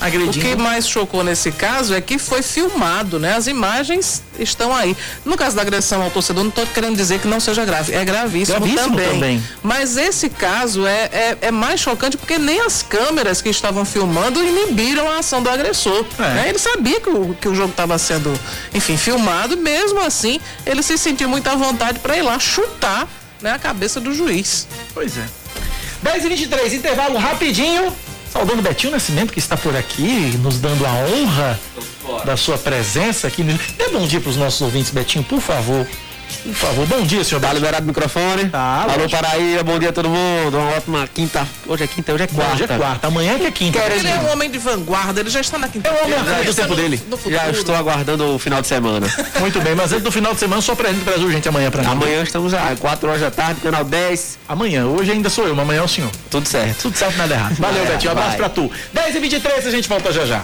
[0.00, 0.38] O agredindo.
[0.46, 3.34] que mais chocou nesse caso é que foi filmado, né?
[3.34, 4.96] As imagens estão aí.
[5.24, 7.92] No caso da agressão ao torcedor, não estou querendo dizer que não seja grave.
[7.92, 9.10] É gravíssimo, Gravíssimo também.
[9.14, 9.42] também.
[9.64, 14.40] Mas esse caso é, é, é mais chocante porque nem as câmeras que estavam filmando
[14.44, 16.04] inibiram a ação do agressor.
[16.20, 16.22] É.
[16.22, 16.48] né?
[16.50, 18.32] Ele sabia que o, que o jogo estava sendo,
[18.72, 19.56] enfim, filmado.
[19.56, 23.08] Mesmo assim, ele se sentiu muito à vontade para ir lá chutar
[23.40, 24.68] né, a cabeça do juiz.
[24.94, 25.24] Pois é.
[26.02, 27.92] 10 e 23 intervalo rapidinho.
[28.30, 31.60] Saudando Betinho Nascimento, que está por aqui, nos dando a honra
[32.24, 33.42] da sua presença aqui.
[33.42, 35.86] Dê bom dia para os nossos ouvintes, Betinho, por favor.
[36.42, 38.48] Por favor, bom dia, senhor Tá liberado o microfone?
[38.48, 39.10] Tá, Alô, lógico.
[39.10, 40.56] Paraíba, bom dia a todo mundo.
[40.56, 41.46] Uma ótima quinta.
[41.66, 42.54] Hoje é quinta, hoje é quarta.
[42.54, 43.78] Hoje é quarta, amanhã que é quinta.
[43.78, 45.88] Ele é um homem de vanguarda, ele já está na quinta.
[45.88, 47.02] É o homem do tempo dele.
[47.08, 47.18] No.
[47.30, 49.06] Já estou aguardando o final de semana.
[49.40, 51.88] Muito bem, mas antes do final de semana, só presente pra gente amanhã pra mim.
[51.88, 54.38] Amanhã estamos às 4 horas da tarde, canal 10.
[54.48, 56.10] Amanhã, hoje ainda sou eu, mas amanhã é o senhor.
[56.30, 56.82] Tudo certo.
[56.82, 57.56] Tudo certo, nada errado.
[57.56, 58.10] Valeu, Betinho.
[58.10, 58.36] Um abraço vai.
[58.38, 58.70] pra tu.
[58.92, 60.42] 10 e 23 a gente volta já já.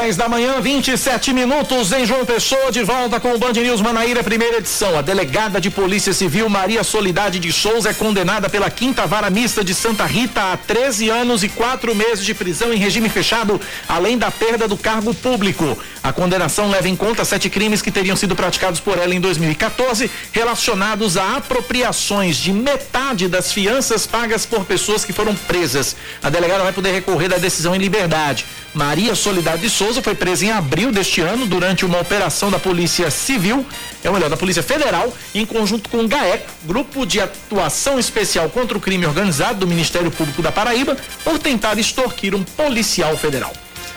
[0.00, 4.24] Dez da manhã, 27 minutos em João Pessoa, de volta com o Band News Manaíra,
[4.24, 4.98] primeira edição.
[4.98, 9.62] A delegada de Polícia Civil Maria Solidade de Souza é condenada pela quinta vara mista
[9.62, 14.16] de Santa Rita a 13 anos e quatro meses de prisão em regime fechado, além
[14.16, 15.76] da perda do cargo público.
[16.02, 20.10] A condenação leva em conta sete crimes que teriam sido praticados por ela em 2014,
[20.32, 25.94] relacionados a apropriações de metade das fianças pagas por pessoas que foram presas.
[26.22, 28.46] A delegada vai poder recorrer da decisão em liberdade.
[28.72, 33.10] Maria Solidade de Souza foi presa em abril deste ano durante uma operação da Polícia
[33.10, 33.66] Civil,
[34.04, 38.78] é melhor, da Polícia Federal, em conjunto com o GAEC, Grupo de Atuação Especial contra
[38.78, 43.52] o Crime Organizado do Ministério Público da Paraíba, por tentar extorquir um policial federal.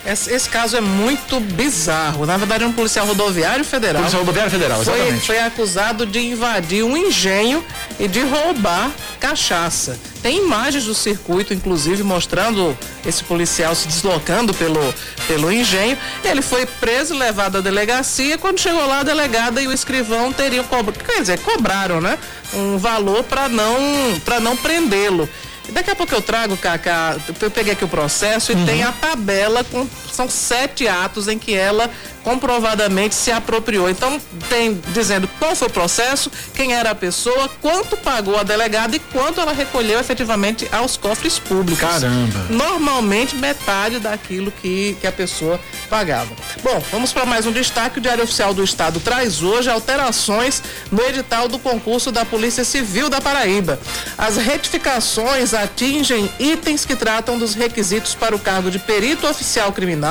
[0.05, 2.25] Esse, esse caso é muito bizarro.
[2.25, 4.01] Na verdade, é um policial rodoviário federal.
[4.01, 5.25] Polícia Rodoviária Federal, foi, exatamente.
[5.25, 7.63] foi acusado de invadir um engenho
[7.97, 9.97] e de roubar cachaça.
[10.21, 14.93] Tem imagens do circuito, inclusive, mostrando esse policial se deslocando pelo,
[15.25, 15.97] pelo engenho.
[16.23, 18.37] Ele foi preso, levado à delegacia.
[18.37, 22.17] Quando chegou lá, a delegada e o escrivão teriam cobrado, quer dizer, cobraram, né?
[22.53, 25.29] Um valor para não, pra não prendê-lo.
[25.69, 29.63] Daqui a pouco eu trago, Cacá, eu peguei aqui o processo e tem a tabela
[29.63, 29.87] com.
[30.13, 31.89] São sete atos em que ela
[32.23, 33.89] comprovadamente se apropriou.
[33.89, 38.95] Então, tem dizendo qual foi o processo, quem era a pessoa, quanto pagou a delegada
[38.95, 41.81] e quanto ela recolheu efetivamente aos cofres públicos.
[41.81, 42.47] Caramba.
[42.49, 45.59] Normalmente metade daquilo que, que a pessoa
[45.89, 46.33] pagava.
[46.63, 47.99] Bom, vamos para mais um destaque.
[47.99, 50.61] O Diário Oficial do Estado traz hoje alterações
[50.91, 53.79] no edital do concurso da Polícia Civil da Paraíba.
[54.17, 60.02] As retificações atingem itens que tratam dos requisitos para o cargo de perito oficial criminal,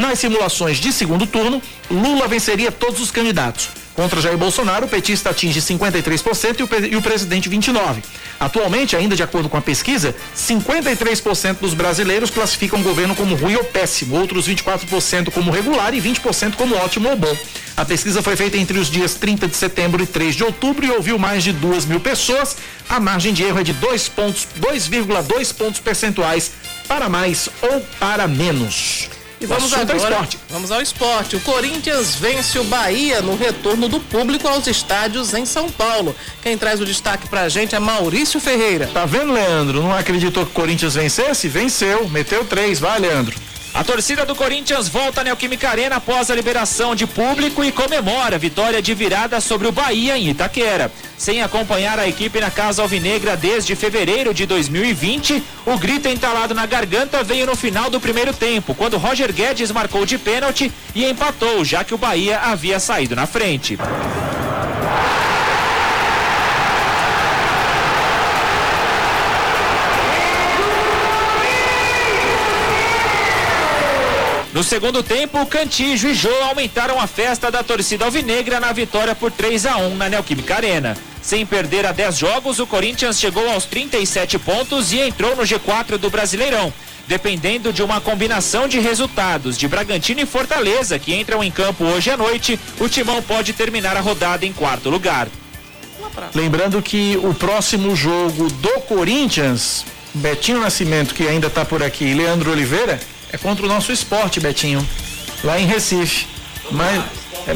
[0.00, 3.68] Nas simulações de segundo turno, Lula venceria todos os candidatos.
[3.94, 8.02] Contra Jair Bolsonaro, o petista atinge 53% e o, e o presidente 29%.
[8.40, 13.56] Atualmente, ainda de acordo com a pesquisa, 53% dos brasileiros classificam o governo como ruim
[13.56, 17.36] ou péssimo, outros 24% como regular e 20% como ótimo ou bom.
[17.76, 20.90] A pesquisa foi feita entre os dias 30 de setembro e 3 de outubro e
[20.90, 22.56] ouviu mais de 2 mil pessoas.
[22.88, 26.52] A margem de erro é de 2 pontos, 2,2 pontos percentuais
[26.88, 29.19] para mais ou para menos.
[29.40, 30.38] E vamos agora, esporte.
[30.50, 31.36] vamos ao esporte.
[31.36, 36.14] O Corinthians vence o Bahia no retorno do público aos estádios em São Paulo.
[36.42, 38.90] Quem traz o destaque pra gente é Maurício Ferreira.
[38.92, 39.82] Tá vendo, Leandro?
[39.82, 41.48] Não acreditou que o Corinthians vencesse?
[41.48, 42.78] Venceu, meteu três.
[42.78, 43.34] Vai, Leandro.
[43.72, 48.34] A torcida do Corinthians volta à Neoquímica Arena após a liberação de público e comemora
[48.34, 50.90] a vitória de virada sobre o Bahia em Itaquera.
[51.16, 56.66] Sem acompanhar a equipe na Casa Alvinegra desde fevereiro de 2020, o grito entalado na
[56.66, 61.64] garganta veio no final do primeiro tempo, quando Roger Guedes marcou de pênalti e empatou,
[61.64, 63.78] já que o Bahia havia saído na frente.
[74.60, 79.32] No segundo tempo, Cantijo e Jô aumentaram a festa da torcida alvinegra na vitória por
[79.32, 80.98] 3 a 1 na Neoquímica Arena.
[81.22, 85.96] Sem perder a 10 jogos, o Corinthians chegou aos 37 pontos e entrou no G4
[85.96, 86.70] do Brasileirão.
[87.08, 92.10] Dependendo de uma combinação de resultados de Bragantino e Fortaleza, que entram em campo hoje
[92.10, 95.26] à noite, o Timão pode terminar a rodada em quarto lugar.
[96.34, 102.12] Lembrando que o próximo jogo do Corinthians, Betinho Nascimento, que ainda está por aqui, e
[102.12, 103.00] Leandro Oliveira,
[103.32, 104.86] é contra o nosso esporte, Betinho.
[105.44, 106.26] Lá em Recife.
[106.70, 107.02] Mas.
[107.46, 107.54] É,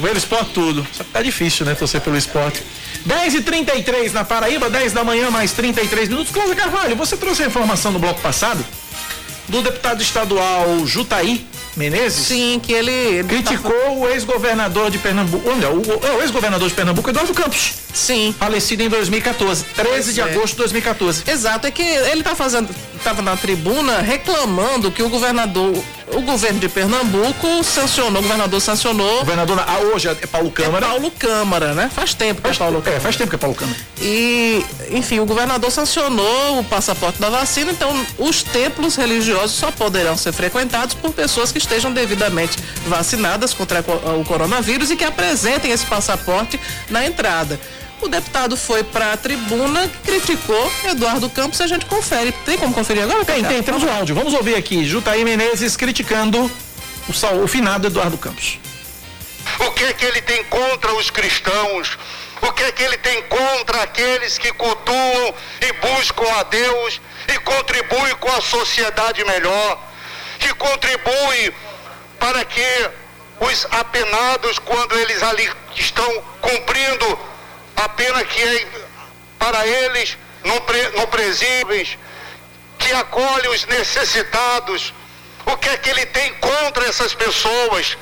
[0.00, 0.86] ver esporte tudo.
[0.92, 1.74] Só que tá difícil, né?
[1.74, 2.62] Torcer pelo esporte.
[3.04, 6.32] 10 e 33 na Paraíba, 10 da manhã, mais 33 minutos.
[6.32, 8.64] Cláudia Carvalho, você trouxe a informação no bloco passado
[9.48, 11.46] do deputado estadual Jutaí
[11.76, 12.26] Menezes?
[12.26, 12.90] Sim, que ele.
[12.90, 13.90] ele criticou tá...
[13.90, 15.48] o ex-governador de Pernambuco.
[15.48, 17.74] Olha, o, o, o ex-governador de Pernambuco, Eduardo Campos.
[17.92, 18.34] Sim.
[18.38, 20.24] Falecido em 2014, 13 pois de é.
[20.24, 21.24] agosto de 2014.
[21.26, 22.74] Exato, é que ele tá fazendo.
[22.96, 25.74] Estava na tribuna reclamando que o governador
[26.12, 29.16] o governo de Pernambuco sancionou, o governador sancionou.
[29.16, 30.86] O governador, ah, hoje é Paulo Câmara.
[30.86, 31.90] É Paulo Câmara, né?
[31.92, 32.96] Faz tempo que faz, é Paulo Câmara.
[32.96, 33.78] É, faz tempo que é Paulo Câmara.
[34.00, 40.16] E, enfim, o governador sancionou o passaporte da vacina, então os templos religiosos só poderão
[40.16, 43.84] ser frequentados por pessoas que estejam devidamente vacinadas contra
[44.18, 47.58] o coronavírus e que apresentem esse passaporte na entrada.
[48.00, 51.60] O deputado foi para a tribuna, criticou Eduardo Campos.
[51.60, 52.32] A gente confere.
[52.44, 53.24] Tem como conferir agora?
[53.24, 53.62] Tem, tem.
[53.62, 54.14] Temos o áudio.
[54.14, 54.84] Vamos ouvir aqui.
[54.84, 56.38] Jutaí Menezes criticando
[57.08, 58.58] o, o finado Eduardo Campos.
[59.60, 61.98] O que é que ele tem contra os cristãos?
[62.42, 67.38] O que é que ele tem contra aqueles que cultuam e buscam a Deus e
[67.38, 69.80] contribuem com a sociedade melhor?
[70.38, 71.52] Que contribuem
[72.18, 72.90] para que
[73.40, 77.18] os apenados, quando eles ali estão cumprindo
[77.76, 78.66] a pena que é
[79.38, 81.98] para eles no, pre, no presíveis,
[82.78, 84.92] que acolhe os necessitados.
[85.44, 87.96] O que é que ele tem contra essas pessoas?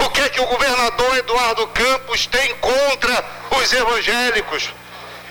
[0.00, 3.24] O que é que o governador Eduardo Campos tem contra
[3.60, 4.72] os evangélicos?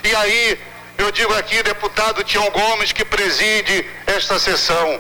[0.04, 0.60] E aí,
[0.98, 5.00] eu digo aqui, deputado Tião Gomes, que preside esta sessão.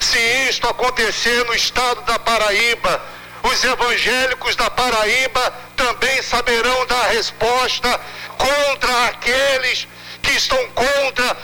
[0.00, 0.18] Se
[0.48, 3.02] isto acontecer no estado da Paraíba,
[3.46, 8.00] os evangélicos da Paraíba também saberão dar resposta
[8.36, 9.86] contra aqueles
[10.22, 11.36] que estão contra,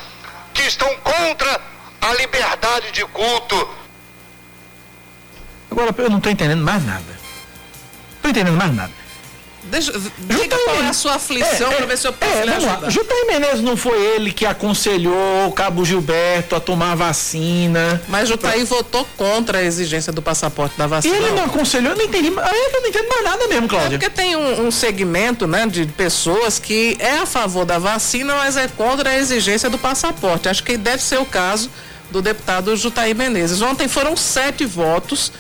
[0.53, 1.61] que estão contra
[2.01, 3.69] a liberdade de culto.
[5.71, 7.21] Agora eu não estou entendendo mais nada.
[8.17, 9.02] Estou entendendo mais nada.
[9.65, 12.53] Deixa, diga qual é a sua aflição é, para ver se eu posso é, lhe
[12.53, 12.91] ajudar.
[12.91, 18.03] Jutaí Menezes não foi ele que aconselhou o Cabo Gilberto a tomar a vacina.
[18.09, 18.77] Mas Jutaí pra...
[18.77, 21.15] votou contra a exigência do passaporte da vacina.
[21.15, 23.97] E ele não aconselhou, eu não entendi, eu não entendo mais nada mesmo, Cláudia.
[23.97, 28.35] É porque tem um, um, segmento né, de pessoas que é a favor da vacina,
[28.35, 30.49] mas é contra a exigência do passaporte.
[30.49, 31.71] Acho que deve ser o caso
[32.11, 33.63] do deputado Jutaí Menezes.
[33.63, 35.33] Ontem foram sete votos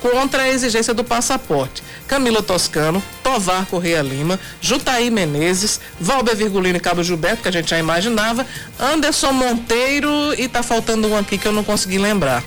[0.00, 1.82] contra a exigência do passaporte.
[2.06, 7.70] Camila Toscano, Tovar Correia Lima, Jutaí Menezes, Valber Virgulino e Cabo Gilberto, que a gente
[7.70, 8.46] já imaginava,
[8.78, 12.42] Anderson Monteiro e tá faltando um aqui que eu não consegui lembrar.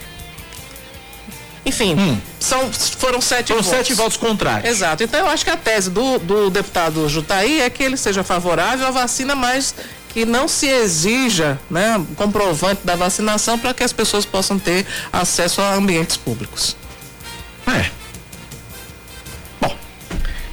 [1.63, 2.17] Enfim, hum.
[2.39, 3.77] são, foram sete foram votos.
[3.77, 4.67] sete votos contrários.
[4.67, 5.03] Exato.
[5.03, 8.87] Então eu acho que a tese do, do deputado Jutaí é que ele seja favorável
[8.87, 9.75] à vacina, mas
[10.09, 15.61] que não se exija né, comprovante da vacinação para que as pessoas possam ter acesso
[15.61, 16.75] a ambientes públicos.
[17.67, 17.89] É.
[19.59, 19.75] Bom,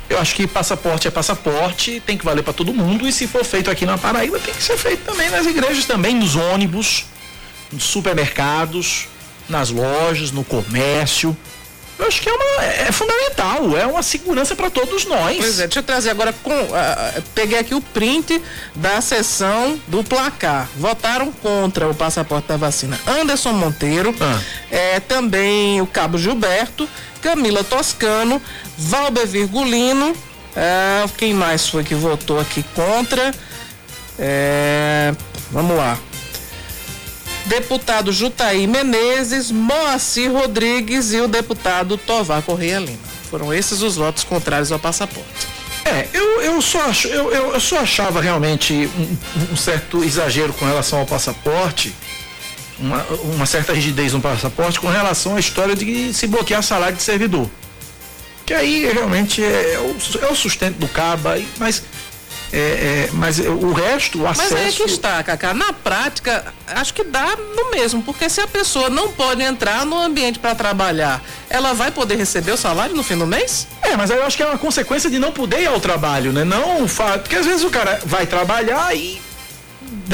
[0.09, 3.44] eu acho que passaporte é passaporte, tem que valer para todo mundo e se for
[3.44, 7.06] feito aqui na Paraíba, tem que ser feito também nas igrejas, também nos ônibus,
[7.72, 9.06] nos supermercados,
[9.48, 11.36] nas lojas, no comércio.
[11.99, 15.36] Eu acho que é, uma, é fundamental, é uma segurança para todos nós.
[15.36, 18.40] Pois é, deixa eu trazer agora, com, uh, peguei aqui o print
[18.74, 20.68] da sessão do placar.
[20.76, 24.40] Votaram contra o passaporte da vacina Anderson Monteiro, ah.
[24.70, 26.88] é, também o Cabo Gilberto,
[27.20, 28.40] Camila Toscano,
[28.76, 30.14] Valber Virgulino,
[30.57, 33.32] é, quem mais foi que votou aqui contra?
[34.18, 35.12] É,
[35.53, 35.99] vamos lá
[37.49, 42.99] deputado Jutaí Menezes, Moacir Rodrigues e o deputado Tovar Correia Lima.
[43.30, 45.49] Foram esses os votos contrários ao passaporte.
[45.84, 50.66] É, eu, eu, só, acho, eu, eu, só achava realmente um, um, certo exagero com
[50.66, 51.94] relação ao passaporte,
[52.78, 53.03] uma,
[53.34, 57.49] uma certa rigidez no passaporte com relação à história de se bloquear salário de servidor.
[58.44, 59.96] Que aí realmente é, é, o,
[60.26, 61.82] é o sustento do caba, mas
[62.53, 64.55] é, é, mas o resto, o acesso.
[64.55, 65.53] Mas aí que está, Cacá.
[65.53, 69.99] Na prática, acho que dá no mesmo, porque se a pessoa não pode entrar no
[69.99, 73.66] ambiente para trabalhar, ela vai poder receber o salário no fim do mês?
[73.82, 76.32] É, mas aí eu acho que é uma consequência de não poder ir ao trabalho,
[76.32, 76.44] né?
[76.44, 77.22] Não o fato.
[77.22, 79.20] Porque às vezes o cara vai trabalhar e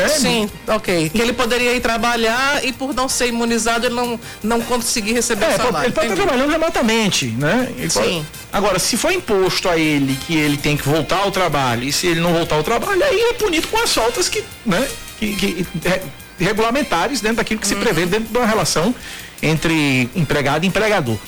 [0.08, 1.08] Sim, ok.
[1.08, 5.46] Que ele poderia ir trabalhar e por não ser imunizado ele não, não conseguir receber
[5.46, 5.86] é, o salário.
[5.86, 7.72] Ele pode estar trabalhando remotamente, né?
[7.76, 8.00] Ele Sim.
[8.00, 8.26] Pode...
[8.52, 12.06] Agora, se for imposto a ele que ele tem que voltar ao trabalho e se
[12.08, 14.86] ele não voltar ao trabalho, aí é punido com as faltas que, né?
[15.18, 16.02] Que, que é,
[16.38, 18.08] regulamentares dentro daquilo que se prevê uhum.
[18.08, 18.94] dentro de uma relação
[19.42, 21.18] entre empregado e empregador.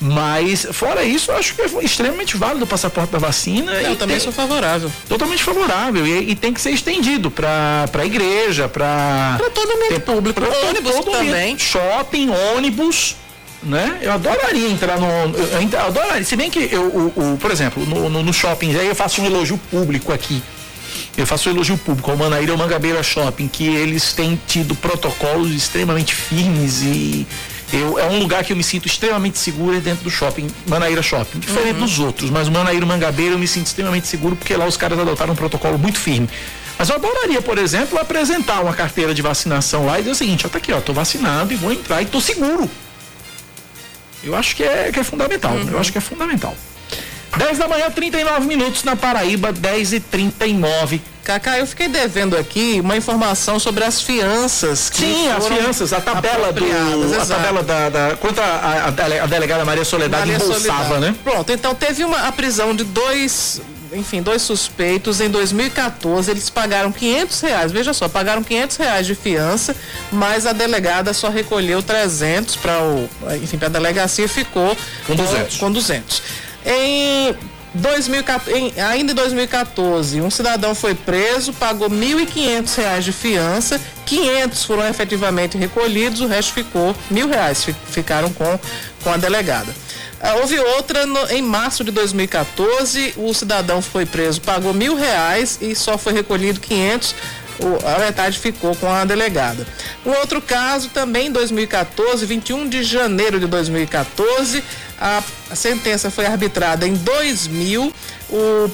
[0.00, 3.72] Mas, fora isso, eu acho que é extremamente válido o passaporte da vacina.
[3.74, 4.90] Eu também tem, sou favorável.
[5.08, 6.06] Totalmente favorável.
[6.06, 9.36] E, e tem que ser estendido para a igreja, para.
[9.38, 10.40] Para todo meio público.
[10.40, 11.58] Para ônibus também.
[11.58, 13.16] Shopping, ônibus.
[13.62, 14.00] Né?
[14.02, 15.06] Eu adoraria entrar no.
[15.06, 16.24] Eu, eu adoraria.
[16.24, 19.22] Se bem que eu, o, o por exemplo, no, no, no shopping, aí eu faço
[19.22, 20.42] um elogio público aqui.
[21.16, 25.52] Eu faço um elogio público ao Manaíra ou Mangabeira Shopping, que eles têm tido protocolos
[25.52, 27.26] extremamente firmes e
[27.72, 31.38] eu, é um lugar que eu me sinto extremamente seguro dentro do shopping, Manaíra Shopping.
[31.38, 31.84] Diferente uhum.
[31.84, 34.98] dos outros, mas o Manaíra Mangabeira eu me sinto extremamente seguro porque lá os caras
[34.98, 36.28] adotaram um protocolo muito firme.
[36.78, 40.46] Mas eu adoraria, por exemplo, apresentar uma carteira de vacinação lá e dizer o seguinte,
[40.46, 42.68] ó, tá aqui, ó, tô vacinado e vou entrar e tô seguro.
[44.22, 45.52] Eu acho que é, que é fundamental.
[45.52, 45.70] Uhum.
[45.70, 46.56] Eu acho que é fundamental.
[47.36, 52.78] 10 da manhã, 39 minutos na Paraíba, 10 e 39 Cacá, eu fiquei devendo aqui
[52.80, 54.90] uma informação sobre as fianças.
[54.92, 56.62] Sim, as fianças, a tabela do.
[56.62, 57.88] A tabela da.
[57.88, 61.14] da quanto a, a, delegada Maria Soledade Maria embolsava, né?
[61.24, 63.62] Pronto, então teve uma, a prisão de dois
[63.94, 69.14] enfim, dois suspeitos em 2014, eles pagaram 500 reais, veja só, pagaram 500 reais de
[69.14, 69.74] fiança,
[70.10, 73.08] mas a delegada só recolheu 300 para o,
[73.40, 74.76] enfim, para a delegacia e ficou
[75.06, 75.56] com 200.
[75.58, 76.22] Com, com 200.
[76.64, 77.34] Em
[77.74, 84.64] 2014, em, ainda em 2014, um cidadão foi preso, pagou R$ 1.500 de fiança, 500
[84.64, 88.58] foram efetivamente recolhidos, o resto ficou mil reais, ficaram com,
[89.02, 89.74] com a delegada.
[90.20, 95.58] Ah, houve outra no, em março de 2014, o cidadão foi preso, pagou mil reais
[95.60, 97.14] e só foi recolhido 500
[97.84, 99.66] a metade ficou com a delegada.
[100.04, 104.62] Um outro caso, também em 2014, 21 de janeiro de 2014,
[105.00, 105.22] a,
[105.54, 107.92] sentença foi arbitrada em 2000,
[108.30, 108.70] o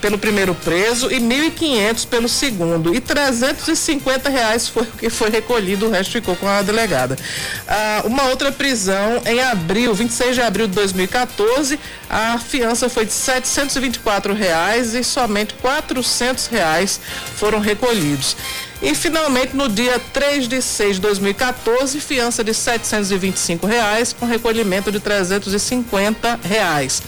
[0.00, 5.86] pelo primeiro preso e 1.500 pelo segundo e 350 reais foi o que foi recolhido,
[5.86, 7.16] o resto ficou com a delegada.
[7.66, 11.78] Ah, uma outra prisão em abril, 26 de abril de 2014,
[12.08, 17.00] a fiança foi de 724 reais e somente 400 reais
[17.36, 18.36] foram recolhidos.
[18.82, 24.90] E finalmente, no dia 3 de 6 de 2014, fiança de 725 reais, com recolhimento
[24.90, 27.02] de 350 reais.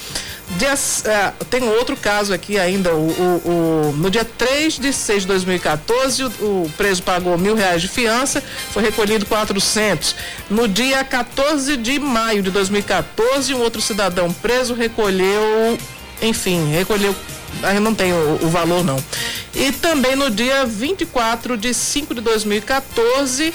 [0.58, 2.94] Dia, uh, tem outro caso aqui ainda.
[2.94, 7.54] O, o, o, no dia 3 de 6 de 2014, o, o preso pagou mil
[7.54, 10.14] reais de fiança, foi recolhido 400.
[10.50, 15.78] No dia 14 de maio de 2014, um outro cidadão preso recolheu,
[16.20, 17.14] enfim, recolheu
[17.62, 19.02] aí não tem o, o, valor não.
[19.54, 23.52] E também no dia 24 de 5 de 2014,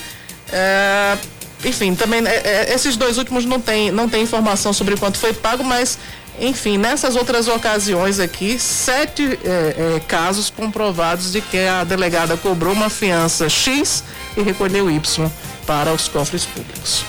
[0.51, 1.17] é,
[1.65, 5.33] enfim, também é, é, esses dois últimos não tem, não tem informação sobre quanto foi
[5.33, 5.97] pago, mas
[6.39, 12.73] enfim, nessas outras ocasiões aqui, sete é, é, casos comprovados de que a delegada cobrou
[12.73, 14.03] uma fiança X
[14.35, 15.31] e recolheu Y
[15.65, 17.03] para os cofres públicos.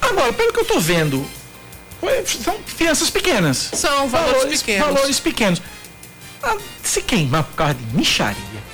[0.00, 1.26] Agora, pelo que eu estou vendo,
[2.44, 3.70] são fianças pequenas.
[3.72, 4.86] São valores, valores pequenos.
[4.86, 5.62] Valores pequenos.
[6.44, 8.64] Ah, se queimar por causa de micharia.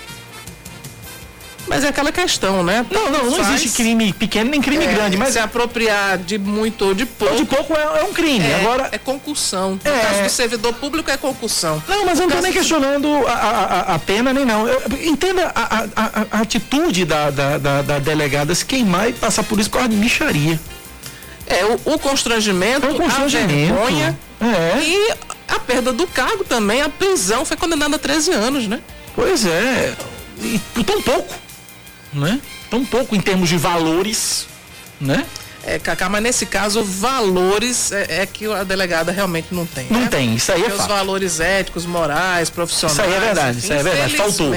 [1.71, 2.85] Mas é aquela questão, né?
[2.91, 6.85] Não, não, não existe crime pequeno nem crime é, grande, mas se apropriar de muito
[6.85, 7.33] ou de pouco.
[7.33, 8.45] Ou de pouco é, é um crime.
[8.45, 9.79] É, Agora é concussão.
[9.85, 10.01] No é...
[10.01, 11.81] caso do servidor público é concussão.
[11.87, 14.67] Não, mas eu não estou nem questionando a, a, a, pena nem não.
[14.67, 19.45] Eu, entenda a, a, a atitude da, da, da, da, delegada se queimar e passar
[19.45, 20.59] por isso com a micharia.
[21.47, 23.75] É, o, o constrangimento, É um constrangimento.
[23.75, 24.83] a vergonha É.
[24.83, 25.15] e
[25.51, 28.81] a perda do cargo também, a prisão foi condenada a 13 anos, né?
[29.15, 29.95] Pois é.
[30.43, 31.35] E por tão pouco,
[32.13, 32.41] né?
[32.71, 34.47] Tão pouco em termos de valores,
[35.01, 35.27] né?
[35.63, 39.87] É, Cacá, mas nesse caso, valores é, é que a delegada realmente não tem.
[39.91, 40.09] Não né?
[40.09, 40.97] tem, isso aí é Porque os fato.
[40.97, 42.99] valores éticos, morais, profissionais.
[42.99, 44.55] Isso aí é verdade, isso aí é verdade, faltou.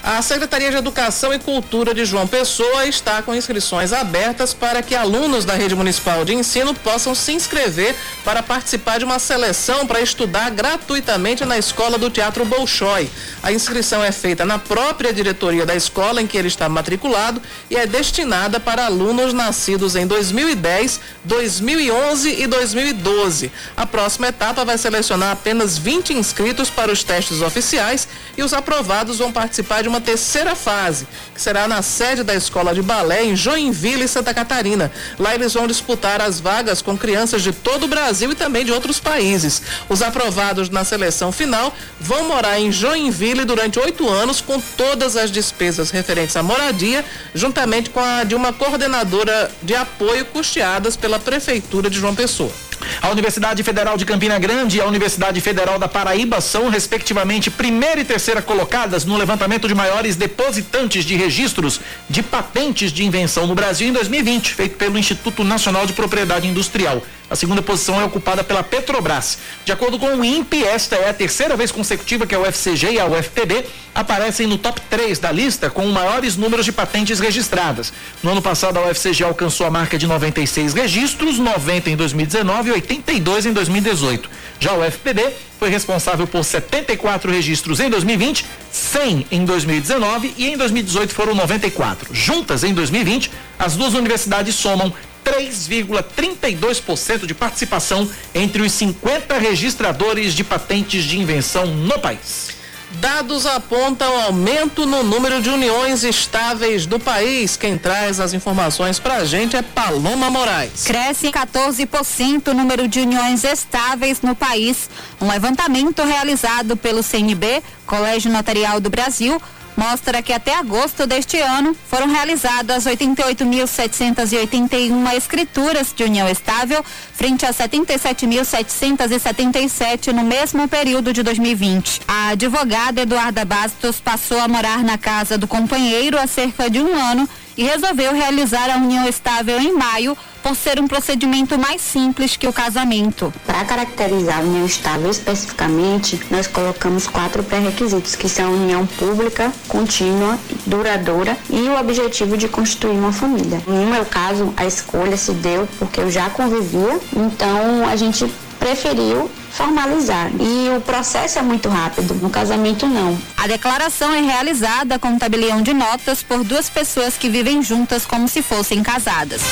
[0.03, 4.95] A Secretaria de Educação e Cultura de João Pessoa está com inscrições abertas para que
[4.95, 10.01] alunos da rede municipal de ensino possam se inscrever para participar de uma seleção para
[10.01, 13.11] estudar gratuitamente na escola do Teatro Bolshoi.
[13.43, 17.77] A inscrição é feita na própria diretoria da escola em que ele está matriculado e
[17.77, 23.51] é destinada para alunos nascidos em 2010, 2011 e 2012.
[23.77, 28.07] A próxima etapa vai selecionar apenas 20 inscritos para os testes oficiais
[28.37, 32.75] e os aprovados vão participar de uma terceira fase, que será na sede da Escola
[32.75, 34.93] de Balé em Joinville, Santa Catarina.
[35.19, 38.73] Lá eles vão disputar as vagas com crianças de todo o Brasil e também de
[38.73, 39.63] outros países.
[39.89, 45.31] Os aprovados na seleção final vão morar em Joinville durante oito anos com todas as
[45.31, 47.05] despesas referentes à moradia,
[47.35, 52.68] juntamente com a de uma coordenadora de apoio custeadas pela Prefeitura de João Pessoa.
[53.01, 58.01] A Universidade Federal de Campina Grande e a Universidade Federal da Paraíba são, respectivamente, primeira
[58.01, 63.55] e terceira colocadas no levantamento de maiores depositantes de registros de patentes de invenção no
[63.55, 67.03] Brasil em 2020, feito pelo Instituto Nacional de Propriedade Industrial.
[67.31, 69.39] A segunda posição é ocupada pela Petrobras.
[69.65, 73.01] De acordo com o INPE, esta é a terceira vez consecutiva que a UFCG e
[73.01, 77.93] a UFPB aparecem no top 3 da lista com maiores números de patentes registradas.
[78.23, 82.73] No ano passado, a UFCG alcançou a marca de 96 registros, 90 em 2019 e
[82.73, 84.31] 82 em 2018.
[84.59, 90.57] Já a UFPB foi responsável por 74 registros em 2020, 100 em 2019 e em
[90.57, 92.15] 2018 foram 94.
[92.15, 94.95] Juntas, em 2020, as duas universidades somam
[95.29, 102.57] 3,32% de participação entre os 50 registradores de patentes de invenção no país.
[102.93, 107.55] Dados apontam aumento no número de uniões estáveis do país.
[107.55, 110.85] Quem traz as informações pra gente é Paloma Moraes.
[110.85, 114.89] Cresce em 14% o número de uniões estáveis no país.
[115.21, 119.41] Um levantamento realizado pelo CNB, Colégio Notarial do Brasil,
[119.79, 126.85] mostra que até agosto deste ano foram realizadas 88.781 escrituras de união estável,
[127.15, 132.01] frente a 77.777 no mesmo período de 2020.
[132.09, 136.97] A advogada Eduarda Bastos passou a morar na casa do companheiro há cerca de um
[136.97, 142.37] ano e resolveu realizar a união estável em maio por ser um procedimento mais simples
[142.37, 143.35] que o casamento.
[143.45, 150.39] Para caracterizar a união estável especificamente, nós colocamos quatro pré-requisitos, que são união pública, contínua,
[150.65, 153.61] duradoura e o objetivo de constituir uma família.
[153.67, 159.29] No meu caso, a escolha se deu porque eu já convivia, então a gente preferiu
[159.59, 160.31] formalizar.
[160.39, 163.19] E o processo é muito rápido, no casamento não.
[163.37, 168.07] A declaração é realizada com um tabelião de notas por duas pessoas que vivem juntas
[168.07, 169.43] como se fossem casadas.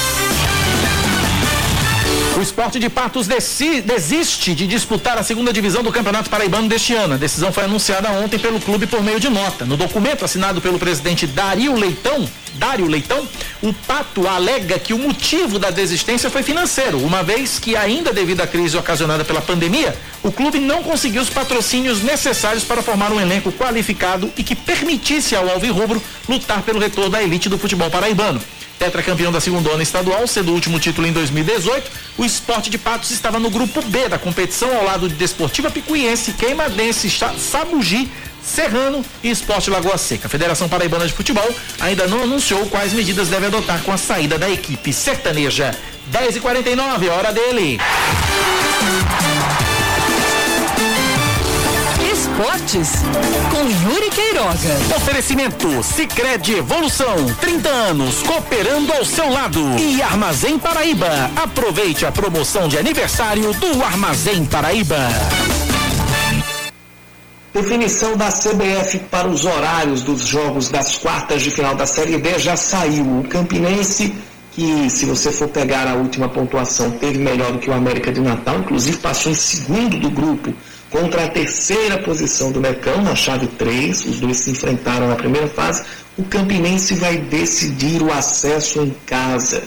[2.37, 6.93] O esporte de Patos desi- desiste de disputar a segunda divisão do Campeonato Paraibano deste
[6.93, 7.15] ano.
[7.15, 9.65] A decisão foi anunciada ontem pelo clube por meio de nota.
[9.65, 13.27] No documento assinado pelo presidente Dario Leitão, Dário Leitão,
[13.63, 18.43] o Pato alega que o motivo da desistência foi financeiro, uma vez que, ainda devido
[18.43, 23.21] à crise ocasionada pela pandemia, o clube não conseguiu os patrocínios necessários para formar um
[23.21, 28.41] elenco qualificado e que permitisse ao Alvirrubro lutar pelo retorno da elite do futebol paraibano.
[28.79, 31.91] Tetracampeão da segunda estadual, sendo o último título em 2018.
[32.19, 36.33] O esporte de Patos estava no grupo B da competição, ao lado de Desportiva Picuiense,
[36.33, 38.11] Queimadense, Sabugi,
[38.43, 40.27] Serrano e Esporte Lagoa Seca.
[40.27, 41.49] A Federação Paraibana de Futebol
[41.81, 45.77] ainda não anunciou quais medidas deve adotar com a saída da equipe sertaneja.
[46.07, 47.81] 10 e 49 hora dele.
[52.37, 52.91] Esportes
[53.51, 54.95] com Yuri Queiroga.
[54.95, 59.59] Oferecimento Sicredi Evolução, 30 anos cooperando ao seu lado.
[59.79, 61.31] E Armazém Paraíba.
[61.35, 64.99] Aproveite a promoção de aniversário do Armazém Paraíba.
[67.55, 72.39] Definição da CBF para os horários dos jogos das quartas de final da Série D
[72.39, 73.21] já saiu.
[73.21, 74.15] O Campinense,
[74.53, 78.21] que se você for pegar a última pontuação, teve melhor do que o América de
[78.21, 80.53] Natal, inclusive passou em segundo do grupo
[80.91, 84.07] contra a terceira posição do Mecão, na chave 3.
[84.07, 85.85] Os dois se enfrentaram na primeira fase.
[86.17, 89.63] O Campinense vai decidir o acesso em casa.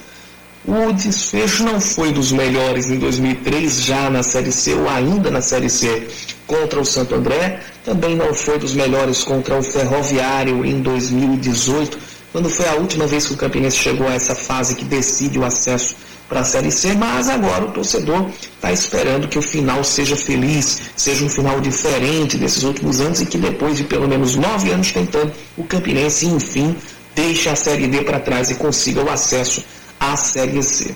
[0.66, 5.42] O desfecho não foi dos melhores em 2003, já na Série C ou ainda na
[5.42, 6.08] Série C
[6.46, 7.62] contra o Santo André.
[7.84, 11.98] Também não foi dos melhores contra o Ferroviário em 2018,
[12.32, 15.46] quando foi a última vez que o Campinense chegou a essa fase que decide o
[15.46, 15.96] acesso
[16.30, 20.80] para a Série C, mas agora o torcedor está esperando que o final seja feliz,
[20.96, 24.92] seja um final diferente desses últimos anos e que depois de pelo menos nove anos
[24.92, 26.76] tentando, o Campinense, enfim,
[27.16, 29.64] deixe a Série D para trás e consiga o acesso
[30.00, 30.96] à Série C.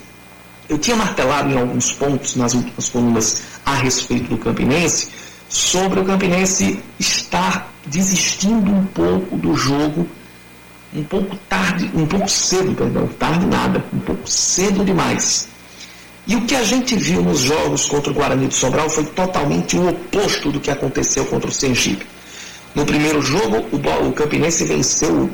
[0.69, 5.09] Eu tinha martelado em alguns pontos nas últimas colunas a respeito do Campinense,
[5.49, 10.07] sobre o Campinense estar desistindo um pouco do jogo,
[10.95, 15.47] um pouco tarde, um pouco cedo, perdão, tarde nada, um pouco cedo demais.
[16.25, 19.75] E o que a gente viu nos jogos contra o Guarani de Sobral foi totalmente
[19.75, 22.05] o oposto do que aconteceu contra o Sergipe.
[22.73, 25.29] No primeiro jogo, o, Campinense venceu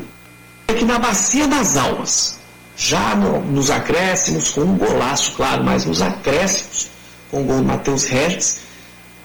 [0.67, 2.39] aqui na Bacia das Almas,
[2.75, 6.89] já no, nos acréscimos, com um golaço, claro, mas nos acréscimos,
[7.29, 8.61] com o gol do Matheus Regis,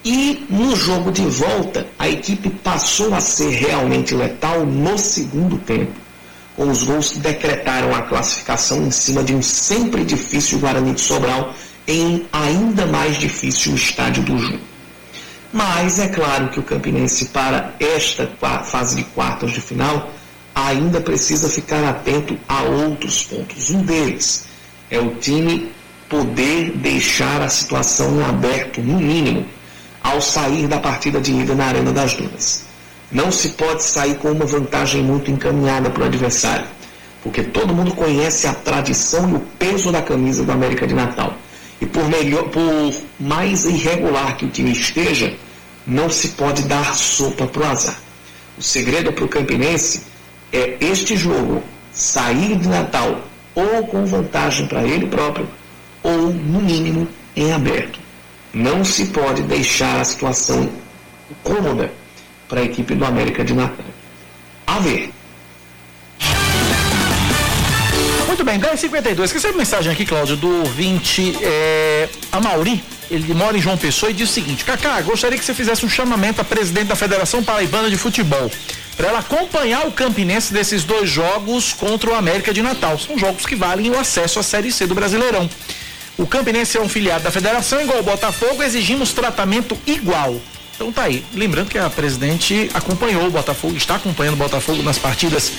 [0.03, 6.04] e no jogo de volta, a equipe passou a ser realmente letal no segundo tempo,
[6.55, 11.01] com os gols que decretaram a classificação em cima de um sempre difícil Guarani de
[11.01, 11.53] Sobral
[11.87, 14.59] em ainda mais difícil estádio do Ju.
[15.53, 18.29] Mas é claro que o Campinense, para esta
[18.63, 20.11] fase de quartas de final,
[20.53, 23.69] ainda precisa ficar atento a outros pontos.
[23.69, 24.45] Um deles
[24.89, 25.71] é o time
[26.09, 29.45] poder deixar a situação em aberto, no mínimo,
[30.03, 32.64] ao sair da partida de ida na Arena das Dunas.
[33.15, 36.65] Não se pode sair com uma vantagem muito encaminhada para o adversário,
[37.23, 41.33] porque todo mundo conhece a tradição e o peso da camisa do América de Natal.
[41.79, 45.33] E por, melhor, por mais irregular que o time esteja,
[45.87, 47.97] não se pode dar sopa para o azar.
[48.57, 50.01] O segredo para o Campinense
[50.51, 51.63] é este jogo
[51.93, 53.21] sair de Natal
[53.55, 55.47] ou com vantagem para ele próprio,
[56.03, 57.97] ou, no mínimo, em aberto.
[58.53, 60.69] Não se pode deixar a situação
[61.43, 61.89] cômoda
[62.47, 63.85] para a equipe do América de Natal.
[64.67, 65.11] A ver.
[68.27, 69.31] Muito bem, 10h52.
[69.31, 72.83] Recebe mensagem aqui, Cláudio, do ouvinte é, Amauri.
[73.09, 75.89] Ele mora em João Pessoa e diz o seguinte: Cacá, gostaria que você fizesse um
[75.89, 78.51] chamamento à presidente da Federação Paraibana de Futebol
[78.97, 82.97] para ela acompanhar o Campinense desses dois jogos contra o América de Natal.
[82.97, 85.49] São jogos que valem o acesso à Série C do Brasileirão.
[86.17, 90.39] O Campinense é um filiado da federação, igual o Botafogo, exigimos tratamento igual.
[90.75, 91.23] Então tá aí.
[91.33, 95.51] Lembrando que a presidente acompanhou o Botafogo, está acompanhando o Botafogo nas partidas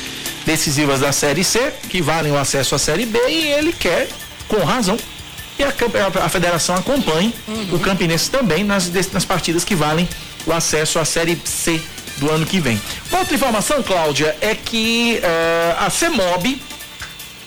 [0.44, 4.09] decisivas da Série C, que valem o acesso à Série B, e ele quer,
[4.47, 4.97] com razão,
[5.56, 7.68] que a, a, a federação acompanhe uhum.
[7.72, 10.09] o Campinense também nas, nas partidas que valem
[10.47, 11.80] o acesso à Série C
[12.18, 12.80] do ano que vem.
[13.10, 16.60] Outra informação, Cláudia, é que uh, a CEMOB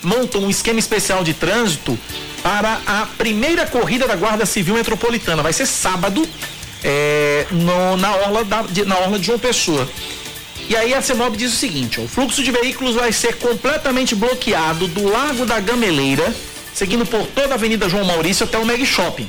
[0.01, 1.97] montou um esquema especial de trânsito
[2.41, 5.43] para a primeira corrida da Guarda Civil Metropolitana.
[5.43, 6.27] Vai ser sábado,
[6.83, 9.89] é, no, na, orla da, de, na orla de João Pessoa.
[10.67, 14.15] E aí a CEMOB diz o seguinte: ó, o fluxo de veículos vai ser completamente
[14.15, 16.33] bloqueado do Largo da Gameleira,
[16.73, 19.27] seguindo por toda a Avenida João Maurício até o Meg Shopping.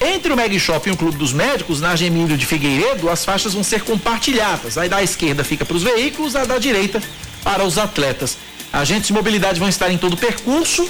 [0.00, 3.54] Entre o Meg Shopping e o Clube dos Médicos, na Gemílio de Figueiredo, as faixas
[3.54, 4.76] vão ser compartilhadas.
[4.76, 7.00] Aí da esquerda fica para os veículos, a da direita
[7.44, 8.36] para os atletas.
[8.72, 10.88] Agentes de mobilidade vão estar em todo o percurso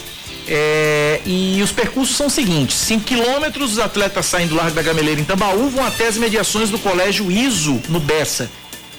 [0.49, 4.83] é, e os percursos são os seguintes: 5 quilômetros, os atletas saem do Largo da
[4.83, 8.51] Gameleira em Tambaú, vão até as mediações do Colégio ISO, no Bessa.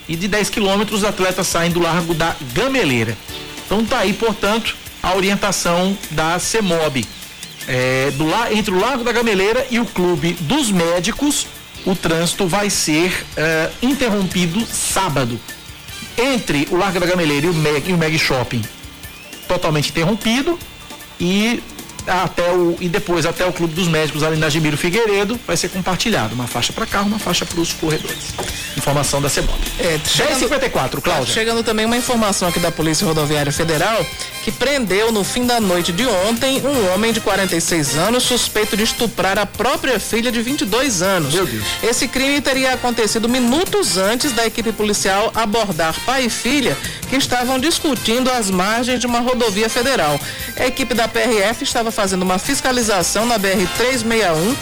[0.07, 3.17] E de 10 quilômetros, os atletas saem do Largo da Gameleira.
[3.65, 7.05] Então tá aí, portanto, a orientação da CEMOB.
[7.65, 11.47] É, do, entre o Largo da Gameleira e o Clube dos Médicos,
[11.85, 15.39] o trânsito vai ser é, interrompido sábado.
[16.17, 18.61] Entre o Largo da Gameleira e o Meg, e o Meg Shopping
[19.47, 20.57] totalmente interrompido
[21.23, 21.63] e
[22.07, 25.69] até o e depois até o Clube dos Médicos ali na Gemiro Figueiredo vai ser
[25.69, 28.33] compartilhado uma faixa para carro, uma faixa para os corredores.
[28.77, 29.57] Informação da semana.
[29.79, 31.25] É, 1054, Cláudia.
[31.25, 34.05] Tá chegando também uma informação aqui da Polícia Rodoviária Federal
[34.43, 38.83] que prendeu no fim da noite de ontem um homem de 46 anos suspeito de
[38.83, 41.33] estuprar a própria filha de 22 anos.
[41.33, 41.63] Meu Deus.
[41.81, 46.77] Esse crime teria acontecido minutos antes da equipe policial abordar pai e filha
[47.09, 50.19] que estavam discutindo às margens de uma rodovia federal.
[50.57, 54.55] A equipe da PRF estava fazendo uma fiscalização na BR 361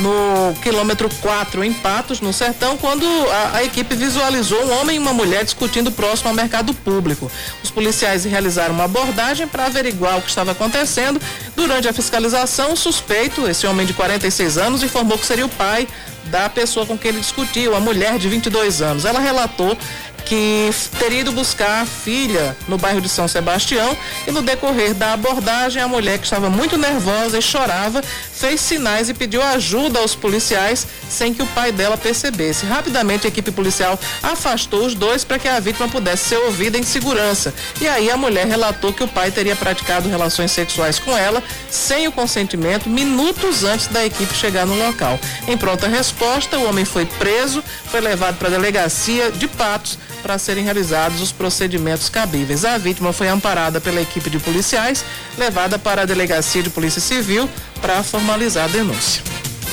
[0.00, 4.98] no quilômetro 4 em Patos, no Sertão, quando a, a, equipe visualizou um homem e
[4.98, 7.30] uma mulher discutindo próximo ao mercado público.
[7.62, 11.20] Os policiais realizaram uma abordagem para averiguar o que estava acontecendo.
[11.54, 15.88] Durante a fiscalização, o suspeito, esse homem de 46 anos, informou que seria o pai
[16.26, 19.04] da pessoa com quem ele discutiu, a mulher de 22 anos.
[19.04, 19.78] Ela relatou
[20.26, 23.96] que teria ido buscar a filha no bairro de São Sebastião
[24.26, 29.08] e no decorrer da abordagem a mulher que estava muito nervosa e chorava fez sinais
[29.08, 32.66] e pediu ajuda aos policiais sem que o pai dela percebesse.
[32.66, 36.82] Rapidamente a equipe policial afastou os dois para que a vítima pudesse ser ouvida em
[36.82, 37.54] segurança.
[37.80, 42.08] E aí a mulher relatou que o pai teria praticado relações sexuais com ela sem
[42.08, 45.20] o consentimento minutos antes da equipe chegar no local.
[45.46, 50.38] Em pronta resposta, o homem foi preso, foi levado para a delegacia de Patos para
[50.38, 52.64] serem realizados os procedimentos cabíveis.
[52.64, 55.04] A vítima foi amparada pela equipe de policiais,
[55.36, 57.48] levada para a delegacia de polícia civil
[57.80, 59.22] para formalizar a denúncia.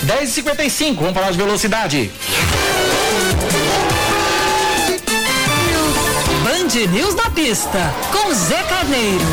[0.05, 2.11] 10h55, vamos falar de velocidade.
[6.43, 9.25] Band News na pista, com Zé Carneiro.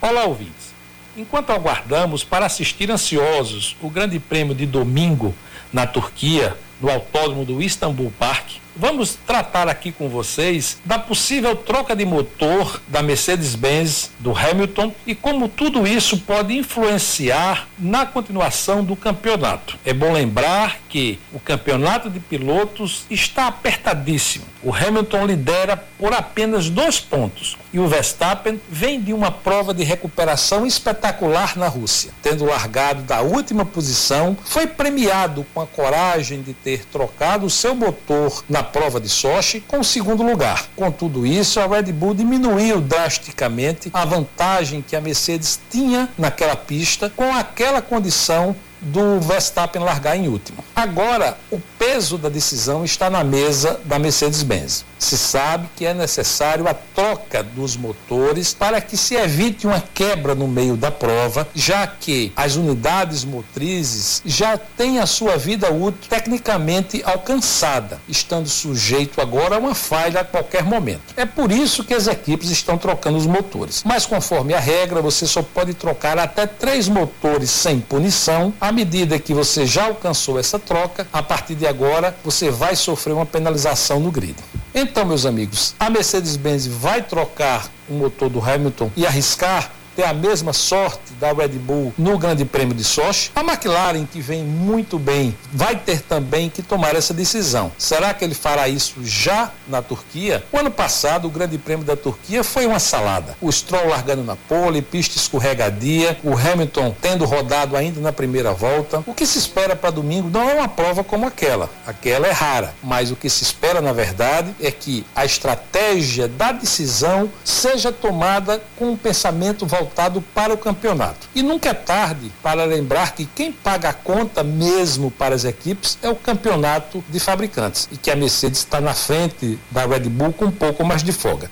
[0.00, 0.74] Olá, ouvintes.
[1.16, 5.34] Enquanto aguardamos para assistir ansiosos o Grande Prêmio de domingo
[5.72, 11.94] na Turquia, no autódromo do Istanbul Park, Vamos tratar aqui com vocês da possível troca
[11.96, 18.94] de motor da Mercedes-Benz do Hamilton e como tudo isso pode influenciar na continuação do
[18.94, 19.76] campeonato.
[19.84, 24.44] É bom lembrar que o campeonato de pilotos está apertadíssimo.
[24.62, 29.82] O Hamilton lidera por apenas dois pontos e o Verstappen vem de uma prova de
[29.82, 32.12] recuperação espetacular na Rússia.
[32.22, 37.74] Tendo largado da última posição, foi premiado com a coragem de ter trocado o seu
[37.74, 40.66] motor na prova de Sochi com o segundo lugar.
[40.76, 46.56] Com tudo isso, a Red Bull diminuiu drasticamente a vantagem que a Mercedes tinha naquela
[46.56, 50.64] pista com aquela condição do Verstappen largar em último.
[50.74, 54.84] Agora, o peso da decisão está na mesa da Mercedes-Benz.
[54.98, 60.34] Se sabe que é necessário a troca dos motores para que se evite uma quebra
[60.34, 66.08] no meio da prova, já que as unidades motrizes já têm a sua vida útil
[66.08, 71.14] tecnicamente alcançada, estando sujeito agora a uma falha a qualquer momento.
[71.16, 73.82] É por isso que as equipes estão trocando os motores.
[73.84, 78.52] Mas conforme a regra, você só pode trocar até três motores sem punição.
[78.70, 83.12] À medida que você já alcançou essa troca, a partir de agora você vai sofrer
[83.12, 84.36] uma penalização no grid.
[84.72, 90.14] Então, meus amigos, a Mercedes-Benz vai trocar o motor do Hamilton e arriscar ter a
[90.14, 93.30] mesma sorte da Red Bull no Grande Prêmio de Sochi.
[93.34, 97.70] A McLaren, que vem muito bem, vai ter também que tomar essa decisão.
[97.76, 100.42] Será que ele fará isso já na Turquia?
[100.50, 103.36] O ano passado, o Grande Prêmio da Turquia foi uma salada.
[103.42, 109.04] O Stroll largando na pole, pista escorregadia, o Hamilton tendo rodado ainda na primeira volta.
[109.06, 111.68] O que se espera para domingo não é uma prova como aquela.
[111.86, 116.52] Aquela é rara, mas o que se espera, na verdade, é que a estratégia da
[116.52, 121.28] decisão seja tomada com um pensamento voltado voltado para o campeonato.
[121.34, 125.98] E nunca é tarde para lembrar que quem paga a conta mesmo para as equipes
[126.02, 130.32] é o campeonato de fabricantes e que a Mercedes está na frente da Red Bull
[130.32, 131.50] com um pouco mais de folga.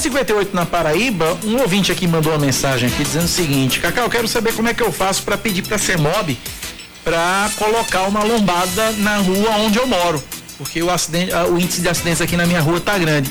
[0.00, 4.10] 58 na Paraíba, um ouvinte aqui mandou uma mensagem aqui dizendo o seguinte: Cacau, eu
[4.10, 6.36] quero saber como é que eu faço para pedir para a CEMOB
[7.04, 10.22] para colocar uma lombada na rua onde eu moro,
[10.56, 13.30] porque o, acidente, o índice de acidentes aqui na minha rua tá grande.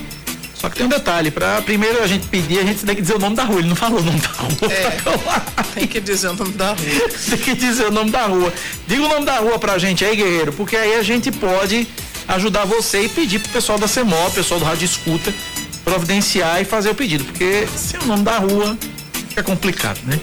[0.53, 3.15] Só que tem um detalhe, para primeiro a gente pedir, a gente tem que dizer
[3.15, 3.59] o nome da rua.
[3.59, 4.71] Ele não falou o nome da rua.
[4.71, 6.77] É, tem que dizer o nome da rua.
[7.29, 8.53] tem que dizer o nome da rua.
[8.87, 11.85] Diga o nome da rua pra gente aí, guerreiro, porque aí a gente pode
[12.29, 15.33] ajudar você e pedir pro pessoal da CEMOB, pessoal do Rádio Escuta,
[15.83, 18.77] providenciar e fazer o pedido, porque sem o nome da rua
[19.29, 20.19] fica complicado, né?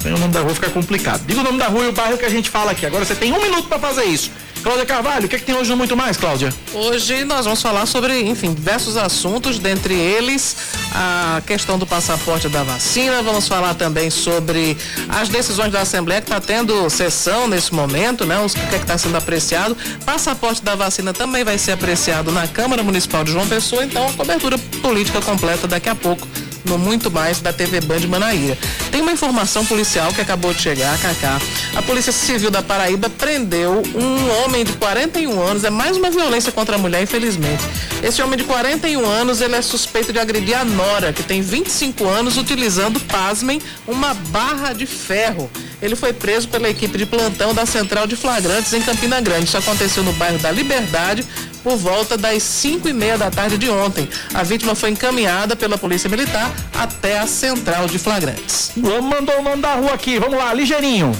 [0.00, 1.24] Sem o nome da rua fica complicado.
[1.26, 2.84] Diga o nome da rua e o bairro que a gente fala aqui.
[2.84, 4.30] Agora você tem um minuto para fazer isso.
[4.64, 6.50] Cláudia Carvalho, o que, é que tem hoje no Muito Mais, Cláudia?
[6.72, 10.56] Hoje nós vamos falar sobre, enfim, diversos assuntos, dentre eles
[10.94, 13.22] a questão do passaporte da vacina.
[13.22, 14.74] Vamos falar também sobre
[15.06, 18.38] as decisões da Assembleia que está tendo sessão nesse momento, né?
[18.38, 19.76] O que é está sendo apreciado.
[20.06, 24.12] Passaporte da vacina também vai ser apreciado na Câmara Municipal de João Pessoa, então a
[24.14, 26.26] cobertura política completa daqui a pouco
[26.64, 28.56] no Muito Mais da TV Band Manaíra.
[28.90, 31.40] Tem uma informação policial que acabou de chegar, Cacá.
[31.74, 35.64] A Polícia Civil da Paraíba prendeu um homem de 41 anos.
[35.64, 37.62] É mais uma violência contra a mulher, infelizmente.
[38.02, 42.06] Esse homem de 41 anos, ele é suspeito de agredir a Nora, que tem 25
[42.06, 45.50] anos, utilizando, pasmem, uma barra de ferro.
[45.84, 49.44] Ele foi preso pela equipe de plantão da Central de Flagrantes em Campina Grande.
[49.44, 51.22] Isso aconteceu no bairro da Liberdade
[51.62, 54.08] por volta das 5 e meia da tarde de ontem.
[54.32, 58.72] A vítima foi encaminhada pela Polícia Militar até a Central de Flagrantes.
[58.74, 61.14] Mandou o nome da rua aqui, vamos lá, ligeirinho.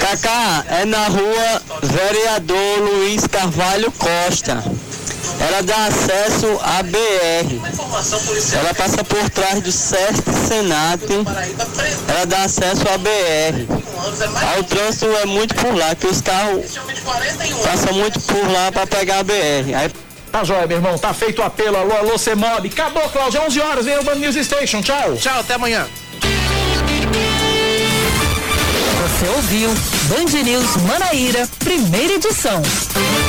[0.00, 4.62] Cacá, é na rua Vereador Luiz Carvalho Costa.
[5.40, 7.60] Ela dá acesso à BR.
[8.58, 11.02] Ela passa por trás do SESC Senat.
[12.08, 13.66] Ela dá acesso à BR.
[14.42, 16.78] Aí o trânsito é muito por lá, que os carros
[17.64, 19.74] passam muito por lá para pegar a BR.
[19.76, 19.90] Aí
[20.32, 20.96] Tá jóia, meu irmão.
[20.96, 21.76] Tá feito o apelo.
[21.76, 22.66] Alô, alô, Cemob.
[22.66, 23.42] Acabou, Cláudio.
[23.42, 23.84] 11 horas.
[23.84, 24.80] Vem o Band News Station.
[24.80, 25.14] Tchau.
[25.14, 25.86] Tchau, até amanhã.
[29.02, 29.68] Você ouviu
[30.08, 32.62] Band News Manaíra, primeira edição.